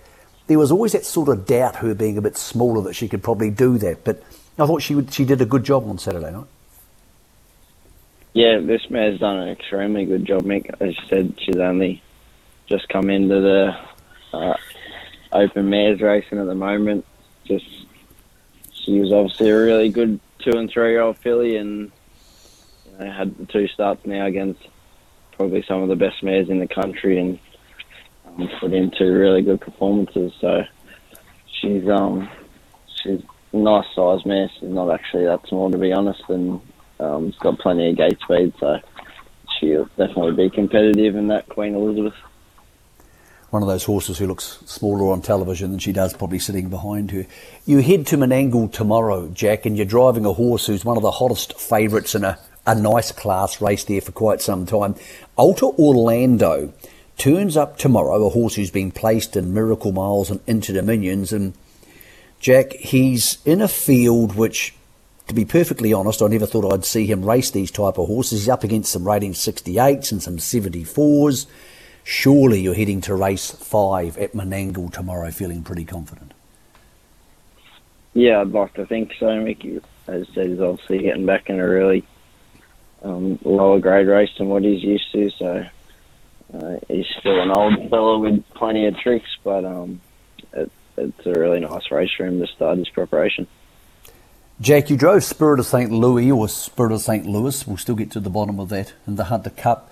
there 0.47 0.59
was 0.59 0.71
always 0.71 0.93
that 0.93 1.05
sort 1.05 1.29
of 1.29 1.47
doubt 1.47 1.77
her 1.77 1.95
being 1.95 2.19
a 2.19 2.23
bit 2.23 2.37
smaller 2.37 2.83
that 2.83 2.95
she 2.95 3.09
could 3.09 3.23
probably 3.23 3.51
do 3.51 3.79
that. 3.79 4.05
But 4.05 4.23
I 4.59 4.67
thought 4.67 4.83
she 4.83 4.95
would, 4.95 5.13
she 5.13 5.25
did 5.25 5.41
a 5.41 5.47
good 5.47 5.65
job 5.65 5.89
on 5.89 5.99
Saturday 5.99 6.31
night. 6.31 6.47
Yeah, 8.33 8.61
this 8.61 8.89
mare's 8.91 9.19
done 9.19 9.39
an 9.39 9.49
extremely 9.49 10.05
good 10.05 10.25
job, 10.25 10.43
Mick. 10.43 10.71
As 10.81 10.95
you 10.95 11.07
said, 11.09 11.35
she's 11.39 11.57
only 11.57 12.03
just 12.67 12.89
come 12.89 13.09
into 13.09 13.41
the 13.41 13.79
uh, 14.37 14.57
open 15.33 15.71
mares 15.71 16.01
racing 16.01 16.39
at 16.39 16.47
the 16.47 16.55
moment. 16.55 17.05
just 17.45 17.65
she 18.73 19.01
was 19.01 19.13
obviously 19.13 19.51
a 19.51 19.59
really 19.59 19.89
good 19.89 20.21
two 20.39 20.57
and 20.57 20.71
three 20.71 20.91
year 20.91 21.01
old 21.01 21.17
filly, 21.19 21.57
and 21.57 21.91
you 22.85 22.99
know, 22.99 23.11
had 23.11 23.49
two 23.49 23.69
starts 23.69 24.05
now 24.05 24.27
against 24.27 24.61
probably 25.33 25.65
some 25.67 25.83
of 25.83 25.89
the 25.89 25.97
best 25.97 26.23
mares 26.23 26.49
in 26.49 26.59
the 26.59 26.69
country, 26.69 27.19
and 27.19 27.39
put 28.61 28.73
in 28.73 28.91
two 28.91 29.13
really 29.13 29.43
good 29.43 29.61
performances. 29.61 30.33
So 30.41 30.65
she's 31.61 31.89
um 31.89 32.29
she's 33.03 33.23
a 33.53 33.57
nice 33.57 33.87
size 33.95 34.25
mare. 34.27 34.51
She's 34.59 34.69
not 34.69 34.91
actually 34.91 35.25
that 35.25 35.47
small 35.49 35.71
to 35.71 35.79
be 35.79 35.93
honest, 35.93 36.23
and 36.29 36.61
um, 37.01 37.31
she's 37.31 37.41
got 37.41 37.59
plenty 37.59 37.91
of 37.91 37.97
gate 37.97 38.19
speed. 38.21 38.53
So 38.61 38.79
she'll 39.59 39.87
definitely 39.97 40.49
be 40.49 40.51
competitive 40.51 41.17
in 41.17 41.29
that 41.29 41.49
Queen 41.49 41.75
Elizabeth 41.75 42.15
one 43.51 43.63
of 43.63 43.69
those 43.69 43.85
horses 43.85 44.19
who 44.19 44.27
looks 44.27 44.59
smaller 44.67 45.13
on 45.13 45.23
television 45.23 45.71
than 45.71 45.79
she 45.79 45.93
does 45.93 46.13
probably 46.13 46.39
sitting 46.39 46.69
behind 46.69 47.11
her. 47.13 47.25
You 47.65 47.79
head 47.79 48.07
to 48.09 48.17
Menangle 48.17 48.73
tomorrow, 48.73 49.29
Jack, 49.29 49.65
and 49.65 49.77
you're 49.77 49.87
driving 49.87 50.27
a 50.27 50.33
horse 50.33 50.67
who's 50.67 50.85
one 50.85 50.97
of 50.97 51.03
the 51.03 51.13
hottest 51.13 51.59
favourites 51.59 52.15
in 52.15 52.25
a, 52.25 52.39
a 52.67 52.75
nice 52.75 53.13
class 53.13 53.61
race 53.61 53.85
there 53.85 54.01
for 54.01 54.13
quite 54.13 54.41
some 54.41 54.67
time. 54.67 54.97
Alta 55.37 55.67
Orlando 55.67 56.73
turns 57.19 57.57
up 57.57 57.79
tomorrow, 57.79 58.27
a 58.27 58.31
horse 58.31 58.55
who's 58.55 58.71
been 58.71 58.91
placed 58.91 59.37
in 59.37 59.55
Miracle 59.55 59.93
Miles 59.93 60.31
and 60.31 60.41
Inter 60.47 60.75
Dominions, 60.75 61.33
and 61.33 61.55
Jack, 62.41 62.73
he's 62.73 63.39
in 63.45 63.61
a 63.61 63.69
field 63.69 64.37
which 64.37 64.75
to 65.29 65.35
be 65.35 65.45
perfectly 65.45 65.93
honest, 65.93 66.23
I 66.23 66.29
never 66.29 66.47
thought 66.47 66.73
I'd 66.73 66.85
see 66.85 67.07
him 67.07 67.25
race 67.25 67.51
these 67.51 67.71
type 67.71 67.99
of 67.99 68.07
horses. 68.07 68.41
He's 68.43 68.49
up 68.49 68.63
against 68.63 68.93
some 68.93 69.07
rating 69.07 69.33
68s 69.33 70.13
and 70.13 70.23
some 70.23 70.37
74s. 70.37 71.47
Surely 72.05 72.61
you're 72.61 72.75
heading 72.75 73.01
to 73.03 73.15
race 73.15 73.51
five 73.51 74.17
at 74.19 74.33
Menangle 74.33 74.93
tomorrow 74.93 75.31
feeling 75.33 75.65
pretty 75.65 75.85
confident. 75.85 76.33
Yeah, 78.15 78.41
I'd 78.41 78.53
like 78.53 78.75
to 78.75 78.87
think 78.87 79.13
so, 79.19 79.41
Mickey. 79.41 79.81
As 80.07 80.29
I 80.31 80.35
said, 80.35 80.47
he's 80.51 80.61
obviously 80.61 80.99
getting 80.99 81.27
back 81.27 81.51
in 81.51 81.59
a 81.59 81.69
really 81.69 82.07
um, 83.03 83.41
lower 83.43 83.81
grade 83.81 84.07
race 84.07 84.31
than 84.39 84.49
what 84.49 84.63
he's 84.63 84.83
used 84.83 85.11
to, 85.13 85.31
so 85.31 85.67
uh, 86.53 86.77
he's 86.89 87.07
still 87.19 87.41
an 87.41 87.51
old 87.51 87.91
fellow 87.91 88.19
with 88.19 88.45
plenty 88.55 88.87
of 88.87 88.97
tricks, 88.99 89.29
but 89.43 89.65
um, 89.65 90.01
it, 90.53 90.71
it's 90.97 91.27
a 91.27 91.33
really 91.33 91.61
nice 91.61 91.91
race 91.91 92.11
for 92.17 92.27
him 92.27 92.41
to 92.41 92.47
start 92.47 92.79
his 92.79 92.89
preparation. 92.89 93.47
Jack, 94.61 94.89
you 94.89 94.97
drove 94.97 95.23
Spirit 95.23 95.61
of 95.61 95.67
St. 95.67 95.91
Louis 95.91 96.31
or 96.31 96.49
Spirit 96.49 96.93
of 96.93 97.03
St. 97.03 97.27
Louis. 97.27 97.67
We'll 97.67 97.77
still 97.77 97.95
get 97.95 98.11
to 98.13 98.21
the 98.21 98.31
bottom 98.31 98.59
of 98.59 98.71
that 98.71 98.95
in 99.07 99.17
the 99.17 99.25
Hunter 99.25 99.51
Cup 99.51 99.91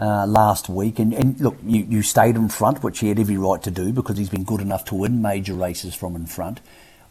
uh, 0.00 0.26
last 0.26 0.68
week. 0.68 0.98
And, 0.98 1.12
and 1.12 1.40
look, 1.40 1.56
you, 1.64 1.84
you 1.84 2.02
stayed 2.02 2.34
in 2.34 2.48
front, 2.48 2.82
which 2.82 2.98
he 2.98 3.08
had 3.08 3.20
every 3.20 3.36
right 3.36 3.62
to 3.62 3.70
do 3.70 3.92
because 3.92 4.18
he's 4.18 4.28
been 4.28 4.42
good 4.42 4.60
enough 4.60 4.84
to 4.86 4.96
win 4.96 5.22
major 5.22 5.54
races 5.54 5.94
from 5.94 6.16
in 6.16 6.26
front. 6.26 6.60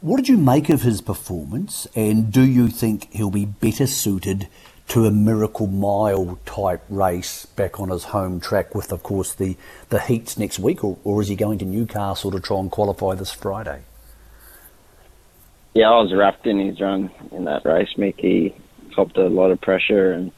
What 0.02 0.18
did 0.18 0.28
you 0.28 0.38
make 0.38 0.70
of 0.70 0.82
his 0.82 1.00
performance? 1.00 1.88
And 1.96 2.34
do 2.34 2.42
you 2.42 2.68
think 2.68 3.12
he'll 3.14 3.30
be 3.30 3.46
better 3.46 3.88
suited 3.88 4.50
to 4.90 5.06
a 5.06 5.12
Miracle 5.12 5.68
Mile 5.68 6.40
type 6.46 6.84
race 6.90 7.46
back 7.46 7.80
on 7.80 7.90
his 7.90 8.06
home 8.06 8.40
track 8.40 8.76
with, 8.76 8.92
of 8.92 9.04
course, 9.04 9.34
the, 9.34 9.56
the 9.90 10.00
heats 10.00 10.38
next 10.38 10.60
week? 10.60 10.84
Or, 10.84 10.98
or 11.04 11.22
is 11.22 11.28
he 11.28 11.36
going 11.36 11.60
to 11.60 11.66
Newcastle 11.66 12.32
to 12.32 12.40
try 12.40 12.60
and 12.60 12.72
qualify 12.72 13.16
this 13.16 13.32
Friday? 13.32 13.84
Yeah, 15.74 15.90
I 15.90 16.02
was 16.02 16.14
wrapped 16.14 16.48
in 16.48 16.60
his 16.60 16.82
run 16.82 17.12
in 17.32 17.46
that 17.46 17.66
race, 17.66 17.90
Mickey. 17.98 18.56
Copped 18.96 19.18
a 19.18 19.28
lot 19.28 19.52
of 19.52 19.62
pressure 19.62 20.12
and 20.12 20.32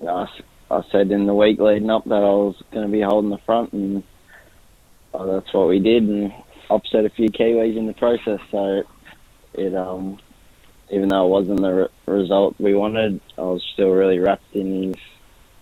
you 0.00 0.06
know, 0.06 0.26
I 0.70 0.82
said 0.90 1.10
in 1.10 1.26
the 1.26 1.34
week 1.34 1.60
leading 1.60 1.90
up 1.90 2.04
that 2.04 2.14
I 2.14 2.18
was 2.18 2.60
going 2.72 2.86
to 2.86 2.92
be 2.92 3.00
holding 3.00 3.30
the 3.30 3.38
front, 3.46 3.72
and 3.72 4.02
oh, 5.14 5.32
that's 5.32 5.52
what 5.54 5.68
we 5.68 5.78
did, 5.78 6.02
and 6.02 6.32
upset 6.68 7.04
a 7.04 7.10
few 7.10 7.28
Kiwis 7.28 7.76
in 7.76 7.86
the 7.86 7.94
process. 7.94 8.40
So 8.50 8.82
it, 9.54 9.74
um, 9.74 10.18
even 10.90 11.08
though 11.08 11.26
it 11.26 11.30
wasn't 11.30 11.60
the 11.60 11.74
re- 11.74 11.88
result 12.06 12.54
we 12.58 12.74
wanted, 12.74 13.20
I 13.36 13.42
was 13.42 13.64
still 13.72 13.90
really 13.90 14.18
wrapped 14.18 14.54
in 14.54 14.82
his 14.82 14.96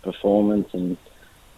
performance, 0.03 0.69
and 0.73 0.97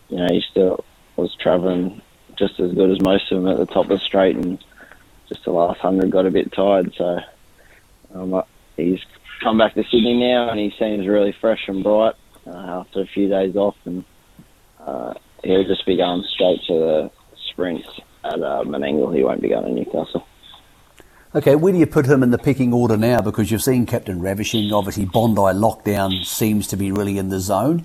you 0.09 0.17
know 0.19 0.29
he 0.31 0.43
still 0.51 0.85
was 1.17 1.35
travelling 1.37 2.01
just 2.37 2.61
as 2.61 2.73
good 2.73 2.91
as 2.91 3.01
most 3.01 3.31
of 3.33 3.43
them 3.43 3.51
at 3.51 3.59
the 3.59 3.67
top 3.67 3.85
of 3.91 3.99
the 3.99 3.99
straight, 3.99 4.37
and 4.37 4.63
just 5.29 5.45
the 5.45 5.51
last 5.51 5.81
hundred 5.81 6.11
got 6.11 6.27
a 6.27 6.31
bit 6.31 6.53
tired. 6.53 6.95
So 6.97 7.21
um, 8.15 8.43
he's 8.77 9.01
come 9.41 9.59
back 9.59 9.75
to 9.75 9.85
Sydney 9.85 10.19
now, 10.21 10.51
and 10.51 10.61
he 10.61 10.75
seems 10.79 11.07
really 11.07 11.33
fresh 11.33 11.69
and 11.69 11.83
bright 11.83 12.15
uh, 12.47 12.81
after 12.81 13.01
a 13.01 13.07
few 13.07 13.29
days 13.29 13.57
off, 13.57 13.77
and 13.85 14.05
uh, 14.81 15.15
he'll 15.43 15.65
just 15.65 15.87
be 15.87 15.97
going 15.97 16.25
straight 16.35 16.61
to 16.69 16.73
the 16.75 17.11
sprints 17.51 17.89
at 18.25 18.35
uh, 18.35 18.63
Menangle. 18.65 19.15
He 19.15 19.25
won't 19.25 19.43
be 19.43 19.49
going 19.49 19.65
to 19.65 19.73
Newcastle. 19.73 20.27
Okay, 21.35 21.57
where 21.57 21.73
do 21.73 21.79
you 21.79 21.87
put 21.87 22.07
him 22.07 22.23
in 22.23 22.31
the 22.31 22.39
picking 22.39 22.73
order 22.73 22.97
now? 22.97 23.21
Because 23.21 23.51
you've 23.51 23.63
seen 23.63 23.85
Captain 23.85 24.21
Ravishing, 24.21 24.73
obviously 24.73 25.05
Bondi 25.05 25.41
Lockdown 25.41 26.25
seems 26.25 26.69
to 26.69 26.77
be 26.77 26.93
really 26.93 27.19
in 27.19 27.31
the 27.31 27.41
zone. 27.41 27.85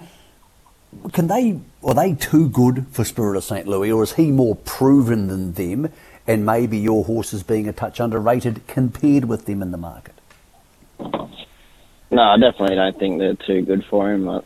Can 1.12 1.27
they, 1.27 1.60
are 1.84 1.95
they 1.95 2.13
too 2.13 2.49
good 2.49 2.86
for 2.91 3.04
Spirit 3.04 3.38
of 3.38 3.43
St. 3.43 3.67
Louis, 3.67 3.91
or 3.91 4.04
is 4.04 4.13
he 4.13 4.32
more 4.32 4.56
proven 4.58 5.27
than 5.27 5.54
them, 5.54 5.91
and 6.27 6.45
maybe 6.45 6.77
your 6.77 7.04
horse 7.04 7.34
is 7.34 7.41
being 7.41 7.67
a 7.67 7.73
touch 7.73 7.99
underrated 7.99 8.67
compared 8.67 9.25
with 9.25 9.45
them 9.47 9.62
in 9.62 9.71
the 9.71 9.77
market? 9.77 10.13
No, 10.99 12.21
I 12.21 12.38
definitely 12.38 12.75
don't 12.75 12.99
think 12.99 13.19
they're 13.19 13.36
too 13.36 13.63
good 13.63 13.84
for 13.89 14.12
him. 14.12 14.30
I, 14.30 14.41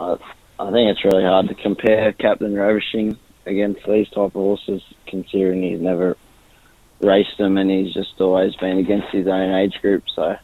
I, 0.00 0.16
I 0.58 0.70
think 0.72 0.90
it's 0.90 1.04
really 1.04 1.22
hard 1.22 1.48
to 1.48 1.54
compare 1.54 2.12
Captain 2.14 2.54
Ravishing 2.54 3.16
against 3.46 3.86
these 3.86 4.08
type 4.08 4.24
of 4.24 4.32
horses, 4.32 4.82
considering 5.06 5.62
he's 5.62 5.80
never 5.80 6.16
raced 7.00 7.38
them 7.38 7.56
and 7.56 7.70
he's 7.70 7.94
just 7.94 8.20
always 8.20 8.54
been 8.56 8.78
against 8.78 9.08
his 9.08 9.26
own 9.26 9.54
age 9.54 9.80
group. 9.80 10.04
So 10.14 10.36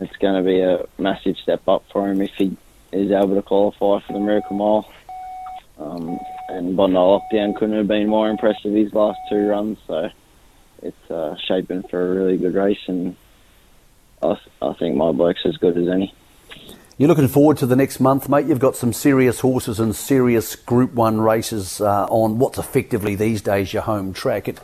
it's 0.00 0.16
going 0.16 0.42
to 0.42 0.48
be 0.48 0.60
a 0.60 0.86
massive 0.98 1.36
step 1.38 1.66
up 1.68 1.84
for 1.92 2.10
him 2.10 2.20
if 2.20 2.32
he 2.36 2.56
is 2.92 3.10
able 3.10 3.34
to 3.34 3.42
qualify 3.42 4.00
for 4.06 4.12
the 4.12 4.20
Miracle 4.20 4.56
Mile. 4.56 4.90
Um, 5.78 6.18
and 6.48 6.76
Bondi 6.76 6.96
Lockdown 6.96 7.56
couldn't 7.56 7.76
have 7.76 7.88
been 7.88 8.08
more 8.08 8.28
impressive 8.28 8.72
his 8.72 8.92
last 8.92 9.18
two 9.28 9.46
runs. 9.46 9.78
So 9.86 10.10
it's 10.82 11.10
uh, 11.10 11.36
shaping 11.48 11.82
for 11.84 12.00
a 12.00 12.14
really 12.14 12.36
good 12.36 12.54
race, 12.54 12.78
and 12.86 13.16
I, 14.22 14.38
I 14.62 14.72
think 14.74 14.96
my 14.96 15.10
bloke's 15.12 15.44
as 15.44 15.56
good 15.56 15.76
as 15.76 15.88
any. 15.88 16.14
You're 16.96 17.08
looking 17.08 17.26
forward 17.26 17.58
to 17.58 17.66
the 17.66 17.74
next 17.74 17.98
month, 17.98 18.28
mate. 18.28 18.46
You've 18.46 18.60
got 18.60 18.76
some 18.76 18.92
serious 18.92 19.40
horses 19.40 19.80
and 19.80 19.96
serious 19.96 20.54
Group 20.54 20.92
One 20.92 21.20
races 21.20 21.80
uh, 21.80 22.04
on 22.04 22.38
what's 22.38 22.58
effectively 22.58 23.16
these 23.16 23.42
days 23.42 23.72
your 23.72 23.82
home 23.82 24.12
track. 24.12 24.46
It 24.46 24.60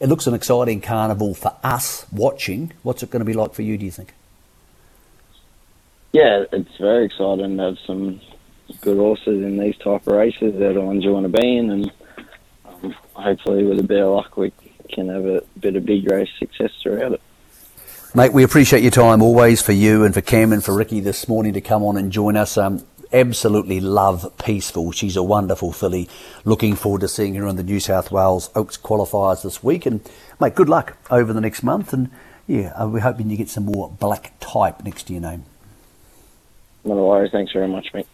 it 0.00 0.08
looks 0.08 0.26
an 0.26 0.34
exciting 0.34 0.80
carnival 0.80 1.34
for 1.34 1.56
us 1.62 2.06
watching. 2.12 2.72
What's 2.82 3.02
it 3.02 3.10
going 3.10 3.20
to 3.20 3.26
be 3.26 3.32
like 3.32 3.54
for 3.54 3.62
you? 3.62 3.76
Do 3.76 3.84
you 3.84 3.90
think? 3.90 4.14
Yeah, 6.12 6.44
it's 6.52 6.76
very 6.78 7.04
exciting 7.04 7.56
to 7.56 7.62
have 7.62 7.78
some 7.86 8.20
good 8.80 8.96
horses 8.96 9.42
in 9.42 9.58
these 9.58 9.76
type 9.76 10.06
of 10.06 10.12
races. 10.12 10.54
They're 10.58 10.72
the 10.72 10.80
ones 10.80 11.04
you 11.04 11.12
want 11.12 11.30
to 11.30 11.40
be 11.40 11.56
in, 11.56 11.70
and 11.70 11.92
um, 12.64 12.94
hopefully, 13.12 13.64
with 13.64 13.78
a 13.78 13.82
bit 13.82 14.00
of 14.00 14.14
luck, 14.14 14.36
we 14.36 14.52
can 14.88 15.08
have 15.08 15.26
a 15.26 15.42
bit 15.60 15.76
of 15.76 15.84
big 15.84 16.10
race 16.10 16.30
success 16.38 16.70
throughout 16.82 17.12
it. 17.12 17.20
Mate, 18.14 18.32
we 18.32 18.42
appreciate 18.42 18.82
your 18.82 18.90
time 18.90 19.20
always 19.20 19.60
for 19.60 19.72
you 19.72 20.04
and 20.04 20.14
for 20.14 20.22
Cam 20.22 20.52
and 20.52 20.64
for 20.64 20.74
Ricky 20.74 21.00
this 21.00 21.28
morning 21.28 21.52
to 21.52 21.60
come 21.60 21.82
on 21.82 21.98
and 21.98 22.10
join 22.10 22.36
us. 22.36 22.56
Um, 22.56 22.86
absolutely 23.12 23.80
love 23.80 24.32
Peaceful. 24.38 24.92
She's 24.92 25.16
a 25.16 25.22
wonderful 25.22 25.72
filly. 25.72 26.08
Looking 26.44 26.74
forward 26.74 27.00
to 27.02 27.08
seeing 27.08 27.34
her 27.34 27.46
in 27.46 27.56
the 27.56 27.62
New 27.62 27.80
South 27.80 28.10
Wales 28.10 28.50
Oaks 28.54 28.76
qualifiers 28.76 29.42
this 29.42 29.62
week. 29.62 29.86
And, 29.86 30.00
mate, 30.40 30.54
good 30.54 30.68
luck 30.68 30.96
over 31.10 31.32
the 31.32 31.40
next 31.40 31.62
month. 31.62 31.92
And, 31.92 32.10
yeah, 32.46 32.72
uh, 32.80 32.88
we're 32.88 33.00
hoping 33.00 33.30
you 33.30 33.36
get 33.36 33.48
some 33.48 33.66
more 33.66 33.90
black 33.90 34.32
type 34.40 34.84
next 34.84 35.04
to 35.04 35.12
your 35.12 35.22
name. 35.22 35.44
No 36.84 36.94
worries. 36.94 37.30
Thanks 37.32 37.52
very 37.52 37.68
much, 37.68 37.88
mate. 37.92 38.06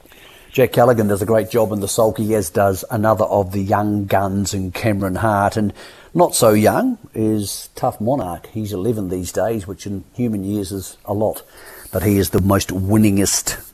Jack 0.51 0.73
Callaghan 0.73 1.09
does 1.09 1.21
a 1.21 1.27
great 1.27 1.51
job 1.51 1.73
in 1.73 1.81
the 1.81 1.89
sulky, 1.89 2.33
as 2.35 2.49
does 2.49 2.85
another 2.89 3.25
of 3.25 3.51
the 3.51 3.61
young 3.61 4.07
guns 4.07 4.55
in 4.55 4.71
Cameron 4.71 5.17
Hart. 5.17 5.57
And 5.57 5.73
not 6.15 6.37
so 6.37 6.51
young 6.51 6.97
is 7.13 7.71
Tough 7.75 8.01
Monarch. 8.01 8.47
He's 8.53 8.73
11 8.73 9.09
these 9.09 9.33
days, 9.33 9.67
which 9.67 9.85
in 9.85 10.05
human 10.15 10.45
years 10.45 10.71
is 10.71 10.97
a 11.05 11.13
lot. 11.13 11.43
But 11.91 12.05
he 12.05 12.19
is 12.19 12.31
the 12.31 12.41
most 12.41 12.69
winningest 12.69 13.74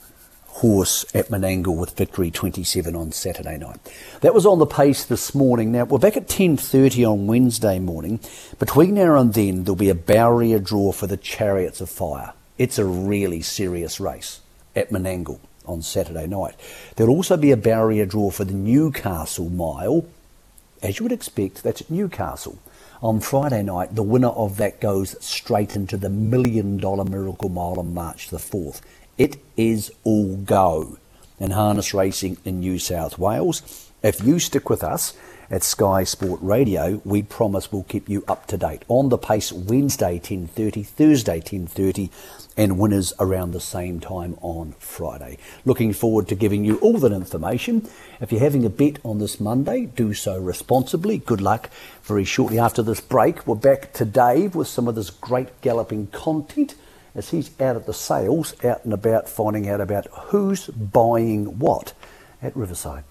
horse 0.60 1.06
at 1.14 1.28
Menangle 1.28 1.74
with 1.74 1.96
victory 1.96 2.30
27 2.30 2.94
on 2.94 3.12
Saturday 3.12 3.56
night. 3.56 3.78
That 4.20 4.34
was 4.34 4.44
on 4.44 4.58
the 4.58 4.66
pace 4.66 5.04
this 5.04 5.34
morning. 5.34 5.72
Now 5.72 5.84
we're 5.84 5.98
back 5.98 6.18
at 6.18 6.28
10:30 6.28 7.04
on 7.04 7.26
Wednesday 7.26 7.78
morning. 7.78 8.20
Between 8.58 8.94
now 8.94 9.16
and 9.16 9.32
then 9.32 9.64
there'll 9.64 9.76
be 9.76 9.88
a 9.88 9.94
barrier 9.94 10.58
draw 10.58 10.92
for 10.92 11.06
the 11.06 11.16
Chariots 11.16 11.80
of 11.80 11.88
Fire. 11.88 12.34
It's 12.58 12.78
a 12.78 12.84
really 12.84 13.40
serious 13.40 13.98
race 13.98 14.40
at 14.76 14.90
Menangle 14.90 15.38
on 15.64 15.80
Saturday 15.80 16.26
night. 16.26 16.56
There'll 16.96 17.14
also 17.14 17.38
be 17.38 17.52
a 17.52 17.56
barrier 17.56 18.04
draw 18.04 18.30
for 18.30 18.44
the 18.44 18.52
Newcastle 18.52 19.48
Mile 19.48 20.04
as 20.82 20.98
you 20.98 21.04
would 21.04 21.12
expect, 21.12 21.62
that's 21.62 21.82
at 21.82 21.90
Newcastle. 21.90 22.58
On 23.02 23.20
Friday 23.20 23.62
night, 23.62 23.94
the 23.94 24.02
winner 24.02 24.28
of 24.28 24.56
that 24.56 24.80
goes 24.80 25.14
straight 25.22 25.76
into 25.76 25.96
the 25.96 26.08
million 26.08 26.78
dollar 26.78 27.04
Miracle 27.04 27.50
Mile 27.50 27.78
on 27.78 27.92
March 27.92 28.30
the 28.30 28.38
4th. 28.38 28.80
It 29.20 29.36
is 29.54 29.92
all 30.02 30.34
go 30.34 30.96
in 31.38 31.50
harness 31.50 31.92
racing 31.92 32.38
in 32.42 32.60
New 32.60 32.78
South 32.78 33.18
Wales. 33.18 33.90
If 34.02 34.24
you 34.24 34.38
stick 34.38 34.70
with 34.70 34.82
us 34.82 35.12
at 35.50 35.62
Sky 35.62 36.04
Sport 36.04 36.40
Radio, 36.42 37.02
we 37.04 37.20
promise 37.22 37.70
we'll 37.70 37.82
keep 37.82 38.08
you 38.08 38.24
up 38.26 38.46
to 38.46 38.56
date. 38.56 38.82
On 38.88 39.10
the 39.10 39.18
pace 39.18 39.52
Wednesday 39.52 40.18
10:30, 40.18 40.82
Thursday 40.86 41.38
10:30 41.38 42.08
and 42.56 42.78
winners 42.78 43.12
around 43.20 43.50
the 43.50 43.60
same 43.60 44.00
time 44.00 44.38
on 44.40 44.74
Friday. 44.78 45.36
Looking 45.66 45.92
forward 45.92 46.26
to 46.28 46.34
giving 46.34 46.64
you 46.64 46.78
all 46.78 46.96
that 47.00 47.12
information. 47.12 47.86
If 48.22 48.32
you're 48.32 48.40
having 48.40 48.64
a 48.64 48.70
bet 48.70 49.00
on 49.04 49.18
this 49.18 49.38
Monday, 49.38 49.84
do 49.84 50.14
so 50.14 50.38
responsibly. 50.40 51.18
Good 51.18 51.42
luck. 51.42 51.68
Very 52.04 52.24
shortly 52.24 52.58
after 52.58 52.82
this 52.82 53.02
break, 53.02 53.46
we're 53.46 53.54
back 53.54 53.92
to 53.92 54.06
Dave 54.06 54.54
with 54.54 54.68
some 54.68 54.88
of 54.88 54.94
this 54.94 55.10
great 55.10 55.60
galloping 55.60 56.06
content 56.06 56.74
as 57.14 57.30
he's 57.30 57.50
out 57.60 57.76
at 57.76 57.86
the 57.86 57.94
sales, 57.94 58.54
out 58.64 58.84
and 58.84 58.92
about 58.92 59.28
finding 59.28 59.68
out 59.68 59.80
about 59.80 60.06
who's 60.12 60.66
buying 60.68 61.58
what 61.58 61.92
at 62.42 62.56
Riverside. 62.56 63.04